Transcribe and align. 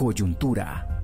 Coyuntura. 0.00 1.02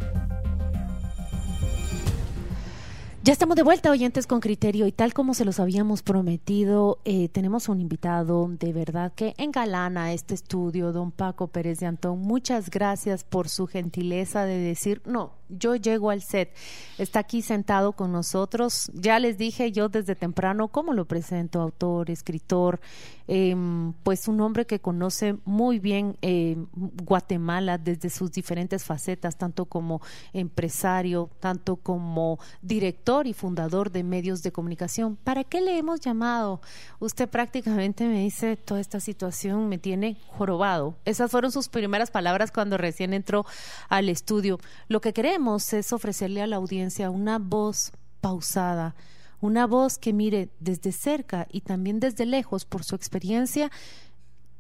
Ya 3.23 3.35
estamos 3.35 3.55
de 3.57 3.63
vuelta, 3.63 3.91
oyentes 3.91 4.27
con 4.27 4.41
criterio, 4.41 4.87
y 4.87 4.93
tal 4.93 5.13
como 5.13 5.35
se 5.35 5.45
los 5.45 5.61
habíamos 5.61 6.03
prometido, 6.03 7.01
eh, 7.05 7.29
tenemos 7.29 7.69
un 7.69 7.83
invitado 7.83 8.49
de 8.49 8.73
verdad 8.73 9.13
que 9.15 9.35
engalana 9.37 10.15
este 10.15 10.33
estudio, 10.33 10.93
don 10.93 11.13
Paco 11.13 11.49
Pérez 11.49 11.81
de 11.81 11.85
Antón. 11.85 12.21
Muchas 12.21 12.71
gracias 12.71 13.23
por 13.23 13.51
su 13.51 13.67
gentileza 13.67 14.47
de 14.47 14.57
decir, 14.57 15.03
no, 15.05 15.33
yo 15.49 15.77
llego 15.77 16.11
al 16.11 16.23
set, 16.23 16.55
está 16.99 17.21
aquí 17.21 17.43
sentado 17.43 17.93
con 17.93 18.13
nosotros. 18.13 18.91
Ya 18.95 19.19
les 19.19 19.39
dije 19.39 19.73
yo 19.73 19.89
desde 19.89 20.15
temprano 20.15 20.69
cómo 20.69 20.93
lo 20.93 21.05
presento, 21.05 21.61
autor, 21.61 22.11
escritor, 22.11 22.81
em, 23.29 23.93
pues 24.03 24.29
un 24.29 24.41
hombre 24.41 24.67
que 24.67 24.81
conoce 24.81 25.37
muy 25.45 25.79
bien 25.79 26.17
em, 26.23 26.67
Guatemala 26.75 27.79
desde 27.79 28.11
sus 28.11 28.33
diferentes 28.33 28.85
facetas, 28.85 29.37
tanto 29.37 29.67
como 29.67 30.01
empresario, 30.33 31.31
tanto 31.41 31.77
como 31.77 32.39
director 32.63 33.27
y 33.27 33.33
fundador 33.33 33.91
de 33.91 34.03
medios 34.03 34.43
de 34.43 34.53
comunicación. 34.53 35.17
¿Para 35.17 35.45
qué 35.45 35.61
le 35.61 35.79
hemos 35.79 36.01
llamado? 36.01 36.61
Usted 36.99 37.29
prácticamente 37.29 38.07
me 38.07 38.21
dice, 38.21 38.57
toda 38.57 38.81
esta 38.81 39.01
situación 39.01 39.69
me 39.69 39.79
tiene 39.79 40.19
jorobado. 40.29 40.97
Esas 41.05 41.31
fueron 41.31 41.53
sus 41.53 41.69
primeras 41.69 42.11
palabras 42.11 42.51
cuando 42.51 42.77
recién 42.77 43.13
entró 43.13 43.45
al 43.89 44.09
estudio. 44.09 44.59
Lo 44.89 45.01
que 45.01 45.13
queremos 45.13 45.36
es 45.75 45.93
ofrecerle 45.93 46.41
a 46.41 46.47
la 46.47 46.57
audiencia 46.57 47.11
una 47.11 47.39
voz 47.39 47.93
pausada, 48.23 48.95
una 49.43 49.67
voz 49.67 49.99
que 49.99 50.15
mire 50.15 50.49
desde 50.61 50.93
cerca 50.93 51.47
y 51.53 51.61
también 51.61 52.01
desde 52.01 52.25
lejos 52.25 52.65
por 52.65 52.85
su 52.85 52.95
experiencia 52.95 53.71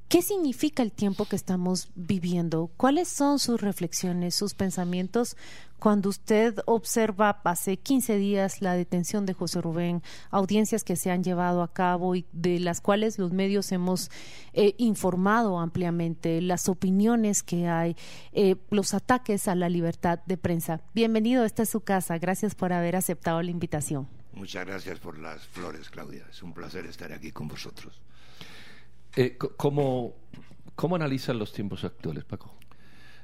¿Qué 0.09 0.23
significa 0.23 0.85
el 0.85 0.93
tiempo 0.93 1.25
que 1.25 1.35
estamos 1.35 1.89
viviendo? 1.97 2.71
¿Cuáles 2.77 3.09
son 3.09 3.41
sus 3.41 3.61
reflexiones, 3.61 4.37
sus 4.37 4.55
pensamientos 4.55 5.37
cuando 5.81 6.11
usted 6.11 6.55
observa 6.67 7.41
hace 7.43 7.77
15 7.77 8.17
días 8.17 8.63
la 8.63 8.75
detención 8.75 9.27
de 9.27 9.35
José 9.35 9.61
Rubén, 9.61 10.05
audiencias 10.31 10.85
que 10.85 10.95
se 10.95 11.11
han 11.11 11.25
llevado 11.25 11.61
a 11.61 11.73
cabo 11.73 12.15
y 12.15 12.25
de 12.31 12.61
las 12.61 12.81
cuales 12.81 13.19
los 13.19 13.33
medios 13.33 13.73
hemos 13.73 14.13
eh, 14.53 14.77
informado 14.79 15.59
ampliamente, 15.59 16.41
las 16.41 16.69
opiniones 16.69 17.43
que 17.43 17.67
hay, 17.67 17.97
eh, 18.31 18.55
los 18.71 18.95
ataques 18.95 19.49
a 19.49 19.57
la 19.57 19.69
libertad 19.69 20.21
de 20.25 20.37
prensa? 20.37 20.83
Bienvenido, 20.95 21.45
esta 21.45 21.65
es 21.65 21.69
su 21.69 21.81
casa. 21.81 22.17
Gracias 22.19 22.55
por 22.55 22.73
haber 22.73 22.95
aceptado 22.95 23.43
la 23.43 23.51
invitación. 23.51 24.07
Muchas 24.35 24.65
gracias 24.65 25.01
por 25.01 25.19
las 25.19 25.45
flores, 25.49 25.91
Claudia. 25.91 26.25
Es 26.31 26.45
un 26.45 26.53
placer 26.53 26.87
estar 26.87 27.13
aquí 27.13 27.33
con 27.33 27.49
vosotros. 27.49 28.01
Eh, 29.19 29.39
¿cómo, 29.39 30.15
¿Cómo 30.75 30.95
analizan 30.95 31.39
los 31.39 31.51
tiempos 31.51 31.85
actuales, 31.85 32.25
Paco? 32.25 32.55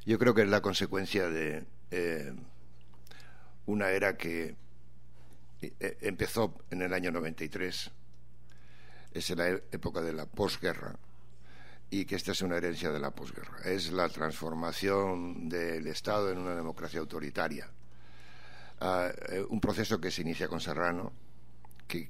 Yo 0.06 0.18
creo 0.18 0.34
que 0.34 0.40
es 0.40 0.48
la 0.48 0.62
consecuencia 0.62 1.28
de 1.28 1.66
eh, 1.90 2.32
una 3.66 3.90
era 3.90 4.16
que 4.16 4.56
eh, 5.60 5.98
empezó 6.00 6.54
en 6.70 6.80
el 6.80 6.94
año 6.94 7.12
93, 7.12 7.90
es 9.12 9.30
la 9.36 9.48
época 9.48 10.00
de 10.00 10.14
la 10.14 10.24
posguerra, 10.24 10.96
y 11.90 12.06
que 12.06 12.14
esta 12.14 12.32
es 12.32 12.40
una 12.40 12.56
herencia 12.56 12.90
de 12.90 12.98
la 12.98 13.10
posguerra. 13.10 13.58
Es 13.62 13.92
la 13.92 14.08
transformación 14.08 15.50
del 15.50 15.86
Estado 15.88 16.30
en 16.30 16.38
una 16.38 16.54
democracia 16.54 17.00
autoritaria. 17.00 17.68
Ah, 18.80 19.12
un 19.50 19.60
proceso 19.60 20.00
que 20.00 20.10
se 20.10 20.22
inicia 20.22 20.48
con 20.48 20.58
Serrano, 20.58 21.12
que 21.86 22.08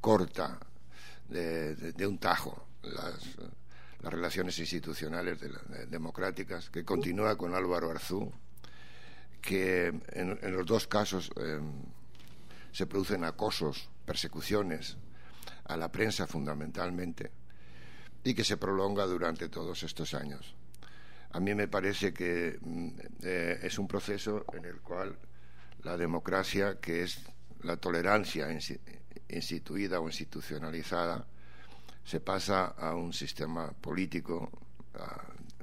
corta 0.00 0.60
de 1.28 2.06
un 2.06 2.18
tajo 2.18 2.69
las, 2.82 3.36
las 4.02 4.12
relaciones 4.12 4.58
institucionales 4.58 5.38
democráticas, 5.88 6.70
que 6.70 6.84
continúa 6.84 7.36
con 7.36 7.54
Álvaro 7.54 7.90
Arzú, 7.90 8.32
que 9.40 9.92
en, 10.12 10.52
los 10.52 10.66
dos 10.66 10.86
casos 10.86 11.30
em, 11.36 11.72
se 12.72 12.86
producen 12.86 13.24
acosos, 13.24 13.88
persecuciones 14.04 14.96
a 15.64 15.76
la 15.76 15.90
prensa 15.90 16.26
fundamentalmente, 16.26 17.30
y 18.24 18.34
que 18.34 18.44
se 18.44 18.56
prolonga 18.56 19.06
durante 19.06 19.48
todos 19.48 19.82
estos 19.82 20.14
años. 20.14 20.54
A 21.32 21.40
mí 21.40 21.54
me 21.54 21.68
parece 21.68 22.12
que 22.12 22.58
mm, 22.60 22.88
eh, 23.22 23.60
es 23.62 23.78
un 23.78 23.86
proceso 23.86 24.44
en 24.52 24.64
el 24.64 24.80
cual 24.80 25.16
la 25.82 25.96
democracia, 25.96 26.78
que 26.80 27.02
es 27.02 27.20
la 27.62 27.76
tolerancia 27.76 28.48
instituida 29.28 30.00
o 30.00 30.06
institucionalizada, 30.06 31.26
se 32.04 32.20
pasa 32.20 32.66
a 32.66 32.94
un 32.94 33.12
sistema 33.12 33.70
político 33.72 34.50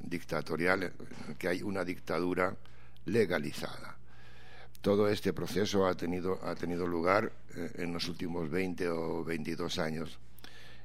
dictatorial 0.01 0.83
en 0.83 0.93
el 1.29 1.35
que 1.37 1.47
hay 1.47 1.61
una 1.61 1.83
dictadura 1.83 2.55
legalizada. 3.05 3.97
Todo 4.81 5.09
este 5.09 5.33
proceso 5.33 5.87
ha 5.87 5.95
tenido, 5.95 6.39
ha 6.43 6.55
tenido 6.55 6.87
lugar 6.87 7.31
eh, 7.55 7.71
en 7.75 7.93
los 7.93 8.07
últimos 8.07 8.49
20 8.49 8.89
o 8.89 9.23
22 9.23 9.79
años 9.79 10.19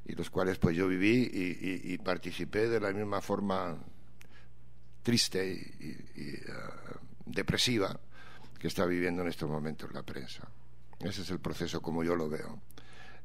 y 0.04 0.14
los 0.14 0.30
cuales 0.30 0.58
pues 0.58 0.76
yo 0.76 0.88
viví 0.88 1.30
y, 1.32 1.96
participé 1.98 2.68
de 2.68 2.80
la 2.80 2.92
misma 2.92 3.20
forma 3.20 3.76
triste 5.02 5.52
y, 5.52 5.90
eh, 6.20 6.42
depresiva 7.26 8.00
que 8.58 8.66
está 8.66 8.84
viviendo 8.84 9.22
en 9.22 9.28
estos 9.28 9.48
momentos 9.48 9.92
la 9.92 10.02
prensa. 10.02 10.48
Ese 10.98 11.22
es 11.22 11.30
el 11.30 11.38
proceso 11.38 11.80
como 11.80 12.02
yo 12.02 12.16
lo 12.16 12.28
veo 12.28 12.60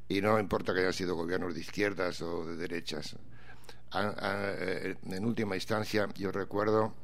y 0.08 0.22
no 0.22 0.40
importa 0.40 0.72
que 0.72 0.80
hayan 0.80 0.92
sido 0.92 1.14
gobiernos 1.14 1.54
de 1.54 1.60
izquierdas 1.60 2.22
o 2.22 2.46
de 2.46 2.56
derechas. 2.56 3.16
Eh, 3.94 4.96
en 5.06 5.24
última 5.24 5.54
instancia, 5.54 6.08
yo 6.16 6.32
recuerdo 6.32 6.94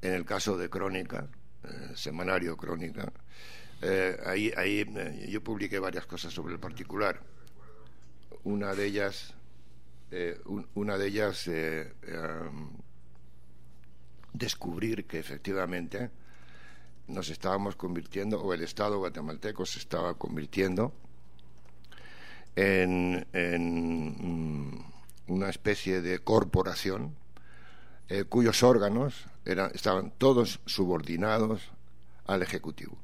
en 0.00 0.14
el 0.14 0.24
caso 0.24 0.56
de 0.56 0.68
Crónica, 0.68 1.28
eh, 1.62 1.92
semanario 1.94 2.56
Crónica, 2.56 3.12
eh, 3.82 4.16
ahí, 4.26 4.84
yo 5.28 5.42
publiqué 5.42 5.78
varias 5.78 6.06
cosas 6.06 6.32
sobre 6.32 6.54
el 6.54 6.60
particular. 6.60 7.20
Una 8.44 8.74
de 8.74 8.86
ellas, 8.86 9.34
una 10.74 10.98
de 10.98 11.06
ellas, 11.06 11.48
descubrir 14.32 15.06
que 15.06 15.20
efectivamente 15.20 16.10
nos 17.06 17.28
estábamos 17.28 17.76
convirtiendo, 17.76 18.40
o 18.40 18.52
el 18.54 18.62
Estado 18.62 18.98
guatemalteco 18.98 19.64
se 19.64 19.78
estaba 19.78 20.14
convirtiendo 20.14 20.92
en, 22.56 23.26
mm, 23.32 25.32
una 25.32 25.48
especie 25.48 26.02
de 26.02 26.18
corporación 26.18 27.16
eh, 28.08 28.24
cuyos 28.24 28.62
órganos 28.62 29.26
eran, 29.44 29.70
estaban 29.74 30.12
todos 30.18 30.60
subordinados 30.66 31.70
al 32.26 32.42
Ejecutivo. 32.42 32.98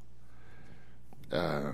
Ah, 1.30 1.72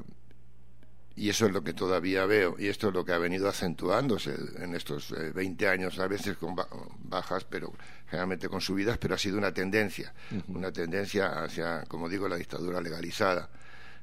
y 1.17 1.29
eso 1.29 1.47
es 1.47 1.53
lo 1.53 1.63
que 1.63 1.73
todavía 1.73 2.27
veo, 2.27 2.57
y 2.59 2.67
esto 2.67 2.89
es 2.89 2.95
lo 2.95 3.05
que 3.05 3.13
ha 3.13 3.19
venido 3.19 3.49
acentuándose 3.49 4.35
en 4.59 4.75
estos 4.75 5.15
20 5.35 5.65
eh, 5.65 5.69
años, 5.69 5.99
a 6.01 6.09
veces 6.09 6.37
con 6.37 6.57
bajas, 7.05 7.45
pero 7.45 7.73
generalmente 8.09 8.49
con 8.49 8.61
subidas, 8.61 8.99
pero 8.99 9.15
ha 9.15 9.19
sido 9.19 9.39
una 9.39 9.55
tendencia, 9.55 10.13
una 10.49 10.73
tendencia 10.73 11.45
hacia, 11.45 11.85
como 11.85 12.09
digo, 12.09 12.29
la 12.29 12.37
dictadura 12.37 12.81
legalizada, 12.81 13.49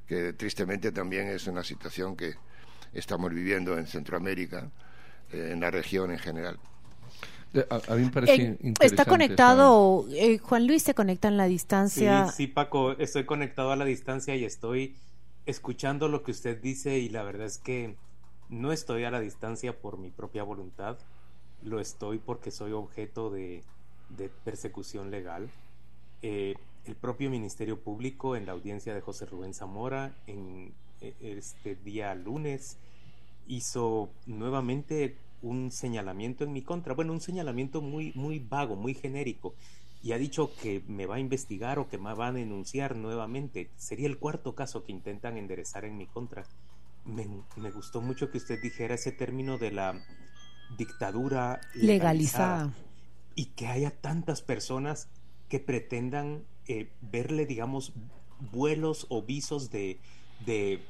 que 0.06 0.32
tristemente 0.32 0.90
también 0.90 1.28
es 1.28 1.46
una 1.46 1.62
situación 1.62 2.16
que, 2.16 2.34
estamos 2.92 3.32
viviendo 3.32 3.78
en 3.78 3.86
Centroamérica, 3.86 4.70
eh, 5.32 5.50
en 5.52 5.60
la 5.60 5.70
región 5.70 6.10
en 6.10 6.18
general. 6.18 6.58
A, 7.68 7.96
mí 7.96 8.04
me 8.04 8.10
parece 8.10 8.58
eh, 8.62 8.74
Está 8.80 9.04
conectado, 9.04 10.06
eh, 10.10 10.38
Juan 10.38 10.66
Luis 10.66 10.82
se 10.82 10.94
conecta 10.94 11.28
en 11.28 11.36
la 11.36 11.44
distancia. 11.44 12.28
Sí, 12.28 12.34
sí, 12.36 12.46
Paco, 12.46 12.92
estoy 12.92 13.24
conectado 13.24 13.72
a 13.72 13.76
la 13.76 13.84
distancia 13.84 14.34
y 14.34 14.44
estoy 14.44 14.96
escuchando 15.44 16.08
lo 16.08 16.22
que 16.22 16.30
usted 16.30 16.60
dice 16.60 16.98
y 16.98 17.10
la 17.10 17.22
verdad 17.22 17.46
es 17.46 17.58
que 17.58 17.96
no 18.48 18.72
estoy 18.72 19.04
a 19.04 19.10
la 19.10 19.20
distancia 19.20 19.78
por 19.78 19.98
mi 19.98 20.10
propia 20.10 20.44
voluntad, 20.44 20.98
lo 21.62 21.78
estoy 21.78 22.18
porque 22.18 22.50
soy 22.50 22.72
objeto 22.72 23.30
de, 23.30 23.62
de 24.08 24.30
persecución 24.44 25.10
legal. 25.10 25.50
el 26.22 26.96
propio 27.00 27.28
Ministerio 27.28 27.78
Público 27.78 28.34
en 28.34 28.46
la 28.46 28.52
audiencia 28.52 28.94
de 28.94 29.00
José 29.00 29.26
Rubén 29.26 29.52
Zamora 29.52 30.14
en 30.26 30.72
e, 31.02 31.14
este 31.38 31.74
día 31.74 32.14
lunes 32.14 32.78
hizo 33.46 34.10
nuevamente 34.26 35.16
un 35.42 35.70
señalamiento 35.70 36.44
en 36.44 36.52
mi 36.52 36.62
contra, 36.62 36.94
bueno, 36.94 37.12
un 37.12 37.20
señalamiento 37.20 37.82
muy, 37.82 38.12
muy 38.14 38.38
vago, 38.38 38.76
muy 38.76 38.94
genérico, 38.94 39.54
y 40.02 40.12
ha 40.12 40.18
dicho 40.18 40.50
que 40.60 40.82
me 40.88 41.06
va 41.06 41.16
a 41.16 41.20
investigar 41.20 41.78
o 41.78 41.88
que 41.88 41.98
me 41.98 42.12
va 42.14 42.28
a 42.28 42.32
denunciar 42.32 42.96
nuevamente. 42.96 43.70
Sería 43.76 44.08
el 44.08 44.18
cuarto 44.18 44.54
caso 44.54 44.84
que 44.84 44.92
intentan 44.92 45.36
enderezar 45.36 45.84
en 45.84 45.96
mi 45.96 46.06
contra. 46.06 46.44
Me, 47.04 47.26
gustó 47.70 48.00
mucho 48.00 48.30
que 48.30 48.38
usted 48.38 48.60
dijera 48.60 48.94
ese 48.94 49.12
término 49.12 49.58
de 49.58 49.70
la 49.70 50.04
dictadura 50.76 51.60
legalizada, 51.74 52.72
y 53.34 53.46
que 53.46 53.66
haya 53.66 53.90
tantas 53.90 54.42
personas 54.42 55.08
que 55.48 55.60
pretendan 55.60 56.44
eh, 56.66 56.90
verle, 57.00 57.46
digamos, 57.46 57.92
vuelos 58.50 59.06
o 59.08 59.22
visos 59.22 59.70
de, 59.70 60.00
de, 60.44 60.80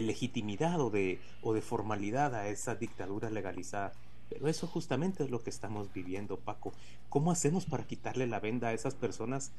legitimidad 0.00 0.80
o 0.80 0.88
de, 0.88 1.20
o 1.42 1.52
de 1.52 1.60
formalidad 1.60 2.34
a 2.34 2.48
esa 2.48 2.76
dictadura 2.76 3.28
legalizada. 3.28 3.92
Pero 4.30 4.48
eso 4.48 4.66
justamente 4.66 5.24
es 5.24 5.30
lo 5.30 5.42
que 5.42 5.50
estamos 5.50 5.92
viviendo, 5.92 6.38
Paco. 6.38 6.72
¿Cómo 7.10 7.30
hacemos 7.30 7.66
para 7.66 7.84
quitarle 7.84 8.26
la 8.26 8.40
venda 8.40 8.68
a 8.68 8.72
esas 8.72 8.94
personas 8.94 9.52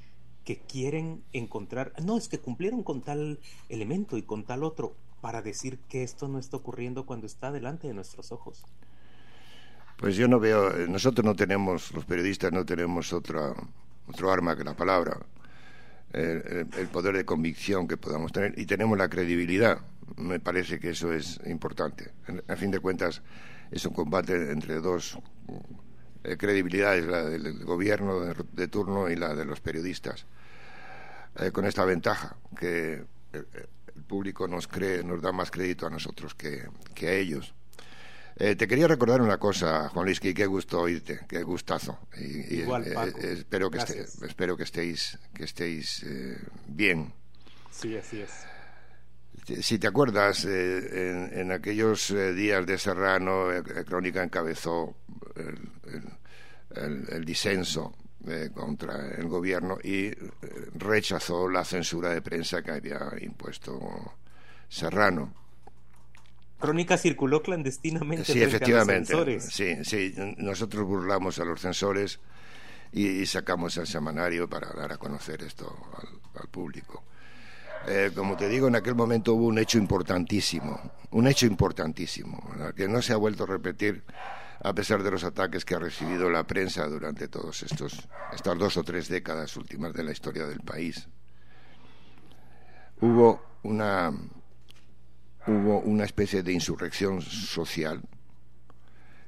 que 0.44 0.58
quieren 0.58 1.24
encontrar, 1.32 1.94
no, 2.04 2.18
es 2.18 2.28
que 2.28 2.40
cumplieron 2.40 2.84
con 2.84 3.02
tal 3.02 3.40
elemento 3.70 4.18
y 4.18 4.24
con 4.24 4.44
tal 4.44 4.64
otro, 4.64 4.96
para 5.22 5.42
decir 5.42 5.80
que 5.90 6.04
esto 6.04 6.28
no 6.28 6.38
está 6.38 6.58
ocurriendo 6.58 7.06
cuando 7.06 7.28
está 7.28 7.52
delante 7.52 7.88
de 7.88 7.94
nuestros 7.94 8.32
ojos? 8.32 8.66
Pues 9.98 10.18
yo 10.18 10.28
no 10.28 10.40
veo, 10.40 10.70
nosotros 10.88 11.24
no 11.24 11.36
tenemos, 11.36 11.92
los 11.94 12.04
periodistas 12.04 12.52
no 12.52 12.66
tenemos 12.66 13.14
otra, 13.14 13.54
otro 14.08 14.32
arma 14.32 14.58
que 14.58 14.66
la 14.66 14.76
palabra, 14.76 15.18
el, 16.12 16.88
poder 16.92 17.16
de 17.16 17.26
convicción 17.26 17.88
que 17.88 17.96
podamos 17.96 18.32
tener 18.32 18.54
y 18.58 18.66
tenemos 18.66 18.98
la 18.98 19.10
credibilidad. 19.10 19.80
Me 20.18 20.40
parece 20.40 20.80
que 20.80 20.92
eso 20.92 21.14
es 21.14 21.40
importante. 21.46 22.12
A 22.48 22.56
fin 22.56 22.72
de 22.72 22.80
cuentas, 22.80 23.22
es 23.72 23.86
un 23.86 23.94
combate 23.94 24.52
entre 24.52 24.76
dos 24.80 25.18
eh, 26.24 26.38
credibilidades, 26.38 27.06
la 27.06 27.24
del 27.24 27.66
gobierno 27.66 28.22
de, 28.22 28.68
turno 28.68 29.10
y 29.10 29.16
la 29.16 29.36
de 29.36 29.46
los 29.46 29.60
periodistas. 29.60 30.26
Eh, 31.38 31.52
con 31.52 31.66
esta 31.66 31.84
ventaja, 31.84 32.38
que 32.58 33.04
el, 33.34 33.46
público 34.08 34.48
nos 34.48 34.68
cree, 34.68 35.04
nos 35.04 35.22
da 35.22 35.32
más 35.32 35.50
crédito 35.50 35.88
a 35.88 35.90
nosotros 35.90 36.36
que, 36.36 36.68
que 36.94 37.08
a 37.08 37.14
ellos. 37.14 37.54
Eh, 38.36 38.56
te 38.56 38.68
quería 38.68 38.88
recordar 38.88 39.22
una 39.22 39.38
cosa, 39.38 39.90
Juan 39.90 40.06
Luis, 40.06 40.20
que 40.20 40.34
qué 40.34 40.46
gusto 40.46 40.82
oírte, 40.82 41.22
qué 41.28 41.44
gustazo. 41.44 42.00
Y, 42.18 42.62
Igual, 42.62 42.86
Paco. 42.94 43.20
espero, 43.20 43.70
que 43.70 43.80
espero 43.80 44.58
que 44.58 44.64
estéis, 44.64 45.18
que 45.34 45.44
estéis 45.44 46.06
bien. 46.68 47.14
Sí, 47.72 47.98
así 47.98 48.22
es. 48.22 48.32
Si 49.62 49.78
te 49.78 49.88
acuerdas, 49.88 50.46
en, 50.46 51.52
aquellos 51.52 52.14
días 52.36 52.66
de 52.66 52.78
Serrano, 52.78 53.48
Crónica 53.86 54.24
encabezó 54.24 54.96
el, 56.76 57.26
disenso 57.26 57.96
eh, 58.28 58.50
contra 58.54 59.12
el 59.16 59.28
gobierno 59.28 59.78
y 59.84 60.06
eh, 60.06 60.18
rechazó 60.76 61.50
la 61.50 61.66
censura 61.66 62.10
de 62.10 62.22
prensa 62.22 62.62
que 62.62 62.72
había 62.72 63.00
impuesto 63.22 64.16
Serrano. 64.70 65.34
Crónica 66.60 66.98
circuló 66.98 67.44
clandestinamente. 67.44 68.32
Sí, 68.32 68.42
efectivamente. 68.42 69.40
Sí, 69.42 69.84
sí. 69.84 70.14
Nosotros 70.38 70.88
burlamos 70.88 71.38
a 71.40 71.46
los 71.46 71.60
censores 71.60 72.20
y, 72.94 73.26
sacamos 73.26 73.76
el 73.78 73.88
semanario 73.88 74.48
para 74.48 74.72
dar 74.72 74.94
a 74.94 74.98
conocer 74.98 75.44
esto 75.44 75.76
al, 76.40 76.48
público. 76.48 77.04
Eh, 77.88 78.12
como 78.16 78.38
te 78.38 78.48
digo, 78.48 78.68
en 78.68 78.76
aquel 78.76 78.96
momento 78.96 79.34
hubo 79.34 79.48
un 79.48 79.58
hecho 79.58 79.78
importantísimo, 79.78 80.80
un 81.12 81.28
hecho 81.28 81.46
importantísimo, 81.46 82.42
que 82.76 82.88
no 82.88 83.02
se 83.02 83.14
ha 83.14 83.18
vuelto 83.18 83.44
a 83.44 83.48
repetir 83.48 84.04
a 84.62 84.74
pesar 84.74 85.04
de 85.04 85.12
los 85.12 85.24
ataques 85.26 85.66
que 85.66 85.76
ha 85.76 85.80
recibido 85.80 86.30
la 86.30 86.46
prensa 86.46 86.88
durante 86.88 87.28
todos 87.28 87.64
estos 87.64 88.08
estas 88.32 88.58
dos 88.58 88.78
o 88.78 88.84
tres 88.84 89.10
décadas 89.10 89.58
últimas 89.58 89.94
de 89.94 90.04
la 90.04 90.12
historia 90.14 90.46
del 90.46 90.62
país. 90.62 91.08
Hubo 93.02 93.44
una 93.64 94.14
hubo 95.46 95.80
una 95.80 96.06
especie 96.06 96.42
de 96.42 96.54
insurrección 96.54 97.22
social 97.22 98.02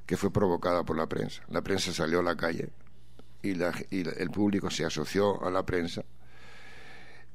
que 0.06 0.16
fue 0.16 0.32
provocada 0.32 0.82
por 0.84 0.96
la 0.96 1.06
prensa. 1.06 1.42
La 1.48 1.60
prensa 1.60 1.92
salió 1.92 2.20
a 2.20 2.22
la 2.22 2.36
calle 2.36 2.70
y, 3.42 3.50
el 3.50 4.30
público 4.30 4.70
se 4.70 4.86
asoció 4.86 5.44
a 5.44 5.50
la 5.50 5.66
prensa 5.66 6.02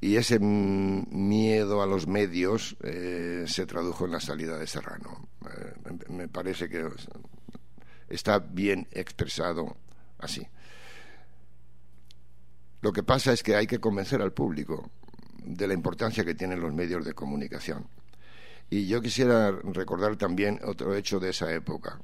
y 0.02 0.16
ese 0.16 0.40
miedo 0.40 1.84
a 1.84 1.86
los 1.86 2.08
medios 2.08 2.76
eh, 2.82 3.46
se 3.48 3.68
tradujo 3.68 4.06
en 4.06 4.12
la 4.12 4.20
salida 4.20 4.58
de 4.58 4.66
Serrano. 4.66 5.30
Eh, 5.46 5.74
me 6.10 6.28
parece 6.28 6.68
que 6.68 6.84
está 8.10 8.40
bien 8.40 8.88
expresado 8.92 9.78
así. 10.18 10.48
Lo 12.82 12.92
que 12.92 13.04
pasa 13.04 13.32
es 13.32 13.44
que 13.44 13.56
hay 13.56 13.68
que 13.68 13.80
convencer 13.80 14.24
al 14.24 14.34
público 14.34 14.90
de 15.44 15.68
la 15.68 15.76
importancia 15.76 16.26
que 16.26 16.34
tienen 16.34 16.62
los 16.62 16.74
medios 16.74 17.06
de 17.06 17.14
comunicación. 17.14 17.88
Y 18.72 18.88
yo 18.88 19.02
quisiera 19.02 19.52
recordar 19.52 20.16
también 20.16 20.60
otro 20.64 20.96
hecho 20.96 21.20
de 21.20 21.30
esa 21.30 21.54
época. 21.54 22.00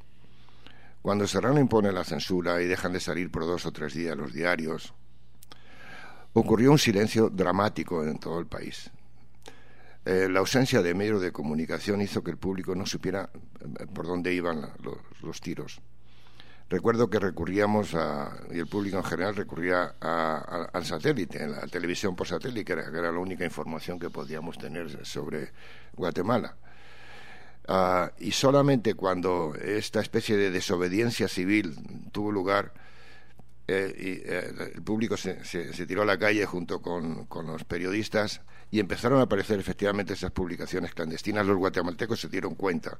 Cuando 1.01 1.25
Serrano 1.25 1.59
impone 1.59 1.91
la 1.91 2.03
censura 2.03 2.61
y 2.61 2.67
dejan 2.67 2.93
de 2.93 2.99
salir 2.99 3.31
por 3.31 3.45
dos 3.47 3.65
o 3.65 3.71
tres 3.71 3.95
días 3.95 4.15
los 4.15 4.33
diarios, 4.33 4.93
ocurrió 6.33 6.71
un 6.71 6.79
silencio 6.79 7.29
dramático 7.29 8.03
en 8.03 8.19
todo 8.19 8.39
el 8.39 8.47
país. 8.47 8.91
Eh, 10.05 10.29
la 10.29 10.39
ausencia 10.39 10.81
de 10.81 10.93
medios 10.93 11.21
de 11.21 11.31
comunicación 11.31 12.01
hizo 12.01 12.23
que 12.23 12.31
el 12.31 12.37
público 12.37 12.73
no 12.75 12.85
supiera 12.85 13.29
eh, 13.33 13.85
por 13.93 14.07
dónde 14.07 14.33
iban 14.33 14.69
los 15.21 15.41
tiros. 15.41 15.81
Recuerdo 16.69 17.09
que 17.09 17.19
recurríamos, 17.19 17.95
a, 17.95 18.37
y 18.51 18.59
el 18.59 18.67
público 18.67 18.97
en 18.97 19.03
general 19.03 19.35
recurría 19.35 19.95
al 20.01 20.85
satélite, 20.85 21.43
a 21.43 21.47
la 21.47 21.67
televisión 21.67 22.13
por 22.13 22.27
satélite, 22.27 22.65
que 22.65 22.73
era, 22.73 22.89
la 22.89 23.19
única 23.19 23.45
información 23.45 23.97
que 23.97 24.09
podíamos 24.09 24.57
tener 24.57 25.05
sobre 25.05 25.51
Guatemala. 25.93 26.55
Ah, 27.69 28.11
y 28.19 28.31
solamente 28.31 28.95
cuando 28.95 29.55
esta 29.55 30.01
especie 30.01 30.35
de 30.35 30.51
desobediencia 30.51 31.29
civil 31.29 31.75
tuvo 32.11 32.31
lugar, 32.31 32.73
eh, 33.67 33.95
y, 33.97 34.09
eh, 34.29 34.71
el 34.75 34.81
público 34.81 35.17
se, 35.17 35.35
tiró 35.85 36.03
a 36.03 36.05
la 36.05 36.17
calle 36.17 36.45
junto 36.45 36.81
con, 36.81 37.25
con, 37.25 37.47
los 37.47 37.63
periodistas 37.63 38.41
y 38.71 38.79
empezaron 38.79 39.19
a 39.19 39.23
aparecer 39.23 39.59
efectivamente 39.59 40.13
esas 40.13 40.31
publicaciones 40.31 40.93
clandestinas. 40.93 41.45
Los 41.45 41.57
guatemaltecos 41.57 42.19
se 42.21 42.29
dieron 42.29 42.55
cuenta 42.55 42.99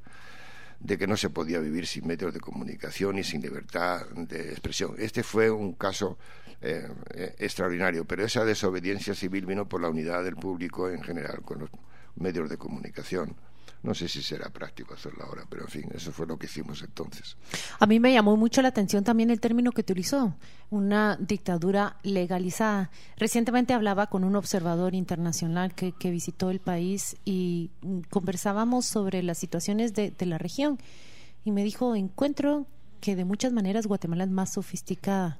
de 0.79 0.97
que 0.97 1.07
no 1.07 1.17
se 1.17 1.29
podía 1.29 1.59
vivir 1.59 1.87
sin 1.87 2.05
medios 2.05 2.33
de 2.33 2.39
comunicación 2.39 3.17
y 3.17 3.23
sin 3.23 3.41
libertad 3.41 4.05
de 4.09 4.51
expresión. 4.51 4.95
Este 4.97 5.23
fue 5.23 5.49
un 5.49 5.73
caso 5.73 6.17
eh, 6.61 6.87
eh, 7.13 7.35
extraordinario, 7.39 8.05
pero 8.05 8.25
esa 8.25 8.45
desobediencia 8.45 9.13
civil 9.13 9.45
vino 9.45 9.67
por 9.67 9.81
la 9.81 9.89
unidad 9.89 10.23
del 10.23 10.35
público 10.35 10.89
en 10.89 11.03
general 11.03 11.41
con 11.43 11.59
los 11.59 11.69
medios 12.15 12.49
de 12.49 12.57
comunicación. 12.57 13.35
No 13.83 13.93
sé 13.93 14.07
si 14.07 14.21
será 14.21 14.49
práctico 14.49 14.93
hacerlo 14.95 15.23
ahora, 15.23 15.45
pero 15.49 15.63
en 15.63 15.67
fin, 15.69 15.89
eso 15.93 16.11
fue 16.11 16.25
lo 16.25 16.37
que 16.37 16.47
hicimos 16.47 16.81
entonces. 16.81 17.37
A 17.79 17.85
mí 17.85 17.99
me 17.99 18.11
llamó 18.11 18.35
mucho 18.35 18.61
la 18.61 18.69
atención 18.69 19.03
también 19.03 19.29
el 19.29 19.39
término 19.39 19.71
que 19.71 19.81
utilizó, 19.81 20.35
una 20.69 21.17
dictadura 21.17 21.97
legalizada. 22.03 22.89
Recientemente 23.17 23.73
hablaba 23.73 24.07
con 24.07 24.23
un 24.23 24.35
observador 24.35 24.95
internacional 24.95 25.73
que, 25.75 25.93
visitó 26.09 26.49
el 26.49 26.59
país 26.59 27.17
y 27.25 27.69
conversábamos 28.09 28.85
sobre 28.85 29.21
las 29.23 29.37
situaciones 29.37 29.93
de, 29.93 30.11
de 30.11 30.25
la 30.25 30.37
región 30.37 30.79
y 31.43 31.51
me 31.51 31.63
dijo, 31.63 31.95
encuentro 31.95 32.65
que 32.99 33.15
de 33.15 33.25
muchas 33.25 33.53
maneras 33.53 33.87
Guatemala 33.87 34.23
es 34.23 34.29
más 34.29 34.53
sofisticada. 34.53 35.39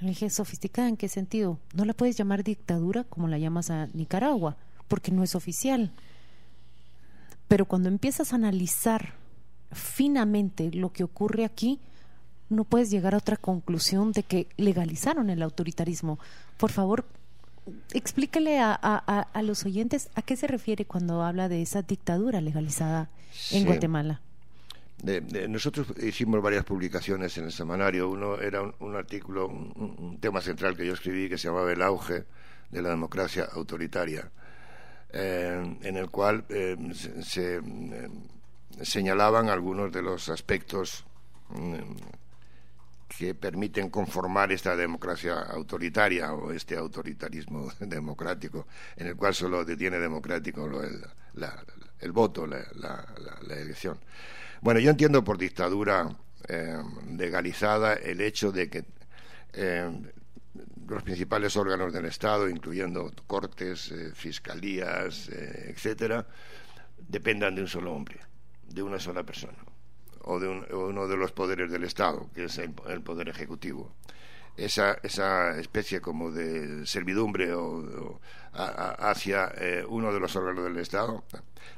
Le 0.00 0.08
dije, 0.08 0.28
¿sofisticada 0.28 0.88
en 0.88 0.96
qué 0.96 1.08
sentido? 1.08 1.58
No 1.74 1.84
la 1.84 1.94
puedes 1.94 2.16
llamar 2.16 2.44
dictadura 2.44 3.04
como 3.04 3.28
la 3.28 3.38
llamas 3.38 3.70
a 3.70 3.86
Nicaragua, 3.94 4.56
porque 4.88 5.12
no 5.12 5.22
es 5.22 5.34
oficial. 5.34 5.92
Pero 7.48 7.64
cuando 7.64 7.88
empiezas 7.88 8.32
a 8.32 8.36
analizar 8.36 9.14
finamente 9.72 10.70
lo 10.72 10.92
que 10.92 11.04
ocurre 11.04 11.44
aquí, 11.44 11.80
no 12.48 12.64
puedes 12.64 12.90
llegar 12.90 13.14
a 13.14 13.18
otra 13.18 13.36
conclusión 13.36 14.12
de 14.12 14.22
que 14.22 14.46
legalizaron 14.56 15.30
el 15.30 15.42
autoritarismo. 15.42 16.18
Por 16.56 16.70
favor, 16.70 17.04
explícale 17.92 18.58
a, 18.60 19.42
los 19.42 19.64
oyentes 19.64 20.08
a 20.14 20.22
qué 20.22 20.36
se 20.36 20.46
refiere 20.46 20.84
cuando 20.84 21.22
habla 21.22 21.48
de 21.48 21.62
esa 21.62 21.82
dictadura 21.82 22.40
legalizada 22.40 23.08
en 23.50 23.64
Guatemala. 23.64 24.20
nosotros 25.48 25.88
hicimos 26.02 26.42
varias 26.42 26.64
publicaciones 26.64 27.36
en 27.38 27.44
el 27.44 27.52
semanario. 27.52 28.08
Uno 28.08 28.40
era 28.40 28.62
un, 28.62 28.96
artículo, 28.96 29.48
un, 29.48 30.18
tema 30.20 30.40
central 30.40 30.76
que 30.76 30.86
yo 30.86 30.94
escribí 30.94 31.28
que 31.28 31.38
se 31.38 31.48
llamaba 31.48 31.72
El 31.72 31.82
auge 31.82 32.24
de 32.70 32.82
la 32.82 32.90
democracia 32.90 33.48
autoritaria. 33.52 34.30
Eh, 35.18 35.78
en 35.80 35.96
el 35.96 36.10
cual 36.10 36.44
eh, 36.50 36.76
se, 37.22 37.56
eh, 37.56 38.08
señalaban 38.82 39.48
algunos 39.48 39.90
de 39.90 40.02
los 40.02 40.28
aspectos 40.28 41.06
mm, 41.48 41.76
que 43.16 43.34
permiten 43.34 43.88
conformar 43.88 44.52
esta 44.52 44.76
democracia 44.76 45.38
autoritaria 45.38 46.34
o 46.34 46.52
este 46.52 46.76
autoritarismo 46.76 47.72
democrático, 47.80 48.66
en 48.94 49.06
el 49.06 49.16
cual 49.16 49.34
solo 49.34 49.64
detiene 49.64 49.98
democrático 49.98 50.66
el, 50.82 51.02
el 52.00 52.12
voto, 52.12 52.46
la, 52.46 53.06
elección. 53.48 53.98
Bueno, 54.60 54.80
yo 54.80 54.90
entiendo 54.90 55.24
por 55.24 55.38
dictadura 55.38 56.14
legalizada 57.16 57.94
el 57.94 58.20
hecho 58.20 58.52
de 58.52 58.68
que 58.68 58.84
los 60.88 61.02
principales 61.02 61.56
órganos 61.56 61.92
del 61.92 62.06
Estado, 62.06 62.48
incluyendo 62.48 63.12
cortes, 63.26 63.90
eh, 63.90 64.12
fiscalías, 64.14 65.28
eh, 65.28 65.72
etcétera, 65.74 66.26
dependan 66.96 67.54
de 67.54 67.62
un 67.62 67.68
solo 67.68 67.92
hombre, 67.92 68.20
de 68.68 68.82
una 68.82 68.98
sola 68.98 69.24
persona, 69.24 69.58
o 70.22 70.38
de 70.38 70.48
uno 70.48 71.08
de 71.08 71.16
los 71.16 71.32
poderes 71.32 71.70
del 71.70 71.84
Estado, 71.84 72.30
que 72.34 72.44
es 72.44 72.58
el, 72.58 72.72
poder 73.02 73.28
ejecutivo. 73.28 73.92
Esa, 74.56 74.98
esa, 75.02 75.58
especie 75.58 76.00
como 76.00 76.30
de 76.30 76.86
servidumbre 76.86 77.52
o, 77.52 78.20
hacia 78.54 79.52
eh, 79.58 79.84
uno 79.86 80.14
de 80.14 80.20
los 80.20 80.34
órganos 80.34 80.64
del 80.64 80.78
Estado. 80.78 81.24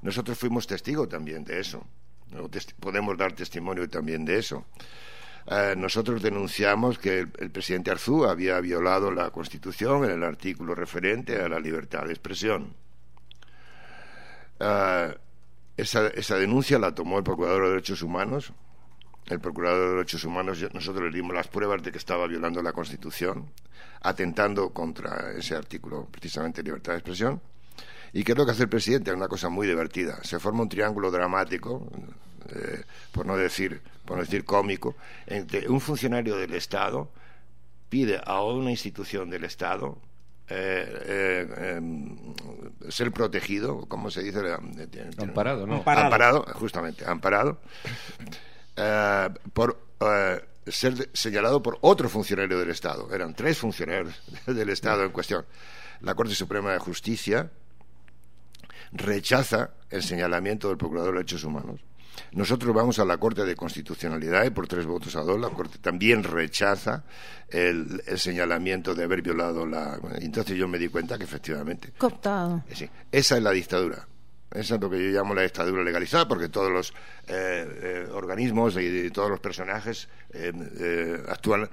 Nosotros 0.03 0.39
fuimos 0.39 0.69
testigos 0.69 1.09
también 1.09 1.45
de 1.45 1.59
eso, 1.59 1.85
podemos 2.81 3.17
dar 3.17 3.33
testimonio 3.33 3.89
también 3.89 4.25
de 4.25 4.39
eso. 4.39 4.65
Eh, 5.51 5.75
nosotros 5.77 6.21
denunciamos 6.23 6.99
que 6.99 7.21
el, 7.21 7.51
presidente 7.51 7.91
Arzú 7.91 8.27
había 8.27 8.61
violado 8.61 9.11
la 9.11 9.31
Constitución 9.31 10.05
en 10.05 10.11
el 10.11 10.23
artículo 10.23 10.75
referente 10.75 11.41
a 11.41 11.49
la 11.49 11.59
libertad 11.59 12.05
de 12.05 12.13
expresión. 12.13 12.75
Eh, 14.61 15.17
esa, 15.79 16.09
esa, 16.09 16.37
denuncia 16.37 16.79
la 16.79 16.95
tomó 16.95 17.17
el 17.17 17.25
Procurador 17.25 17.63
de 17.65 17.71
Derechos 17.71 18.03
Humanos. 18.03 18.53
El 19.27 19.41
Procurador 19.41 19.89
de 19.89 19.95
Derechos 19.95 20.25
Humanos, 20.25 20.63
nosotros 20.75 21.11
le 21.11 21.17
dimos 21.17 21.35
las 21.35 21.49
pruebas 21.49 21.83
de 21.83 21.93
que 21.93 21.99
estaba 21.99 22.27
violando 22.27 22.63
la 22.63 22.73
Constitución, 22.73 23.51
atentando 24.03 24.71
contra 24.71 25.33
ese 25.33 25.55
artículo, 25.55 26.09
precisamente 26.11 26.63
libertad 26.63 26.93
de 26.93 26.99
expresión. 26.99 27.41
¿Y 28.13 28.23
qué 28.23 28.33
es 28.33 28.39
lo 28.39 28.45
que 28.45 28.53
hace 28.53 28.65
el 28.65 28.69
presidente? 28.69 29.11
Es 29.11 29.17
una 29.17 29.29
cosa 29.29 29.49
muy 29.49 29.67
divertida. 29.67 30.23
Se 30.25 30.39
forma 30.39 30.63
un 30.63 30.69
triángulo 30.69 31.11
dramático, 31.11 31.91
eh, 32.55 32.83
por 33.13 33.27
no 33.27 33.37
decir 33.37 33.81
por 34.05 34.17
no 34.17 34.23
decir 34.23 34.45
cómico, 34.45 34.97
entre 35.27 35.69
un 35.69 35.83
funcionario 35.83 36.37
del 36.37 36.55
Estado 36.55 37.11
pide 37.91 38.19
a 38.25 38.43
una 38.43 38.71
institución 38.71 39.29
del 39.29 39.45
Estado 39.45 39.99
eh, 40.49 41.03
eh, 41.05 41.75
em, 41.77 42.17
ser 42.89 43.13
protegido, 43.13 43.85
¿cómo 43.87 44.11
se 44.11 44.23
dice? 44.23 44.41
Amparado, 45.19 45.67
¿no? 45.67 45.83
Amparado, 45.85 46.47
justamente, 46.55 47.05
amparado, 47.05 47.61
por 49.53 49.79
ser 50.67 51.11
señalado 51.13 51.63
por 51.63 51.77
otro 51.83 52.09
funcionario 52.09 52.59
del 52.59 52.71
Estado. 52.71 53.15
Eran 53.15 53.35
tres 53.35 53.59
funcionarios 53.59 54.23
del 54.47 54.71
Estado 54.71 55.05
en 55.05 55.11
cuestión. 55.11 55.45
La 56.01 56.15
Corte 56.15 56.35
Suprema 56.35 56.73
de 56.73 56.79
Justicia 56.79 57.51
rechaza 58.93 59.71
el 59.91 60.03
señalamiento 60.03 60.69
del 60.69 60.79
Procurador 60.79 61.13
de 61.13 61.19
Derechos 61.19 61.45
Humanos 61.45 61.83
nosotros 62.33 62.75
vamos 62.75 62.99
a 62.99 63.05
la 63.05 63.17
Corte 63.19 63.45
de 63.45 63.57
Constitucionalidad 63.57 64.45
y 64.45 64.51
por 64.51 64.67
tres 64.67 64.87
votos 64.87 65.17
a 65.17 65.21
dos 65.21 65.39
la 65.39 65.51
Corte 65.51 65.79
también 65.79 66.23
rechaza 66.23 67.05
el, 67.49 68.03
señalamiento 68.17 68.95
de 68.95 69.05
haber 69.05 69.23
violado 69.23 69.67
la. 69.67 69.99
Entonces 70.21 70.57
yo 70.57 70.69
me 70.69 70.79
di 70.79 70.89
cuenta 70.89 71.19
que 71.19 71.25
efectivamente. 71.25 71.93
Cooptado. 71.97 72.65
Sí, 72.73 72.89
esa 73.13 73.37
es 73.37 73.43
la 73.43 73.51
dictadura. 73.51 74.07
Esa 74.51 74.77
es 74.77 74.81
lo 74.81 74.89
que 74.89 74.99
yo 74.99 75.11
llamo 75.11 75.35
la 75.35 75.43
dictadura 75.43 75.83
legalizada, 75.83 76.27
porque 76.27 76.49
todos 76.49 76.73
los 76.73 76.91
eh, 77.27 78.07
eh, 78.07 78.09
organismos 78.13 78.77
y, 78.79 79.11
todos 79.11 79.29
los 79.29 79.41
personajes 79.41 80.09
eh, 80.31 81.23
actúan 81.29 81.69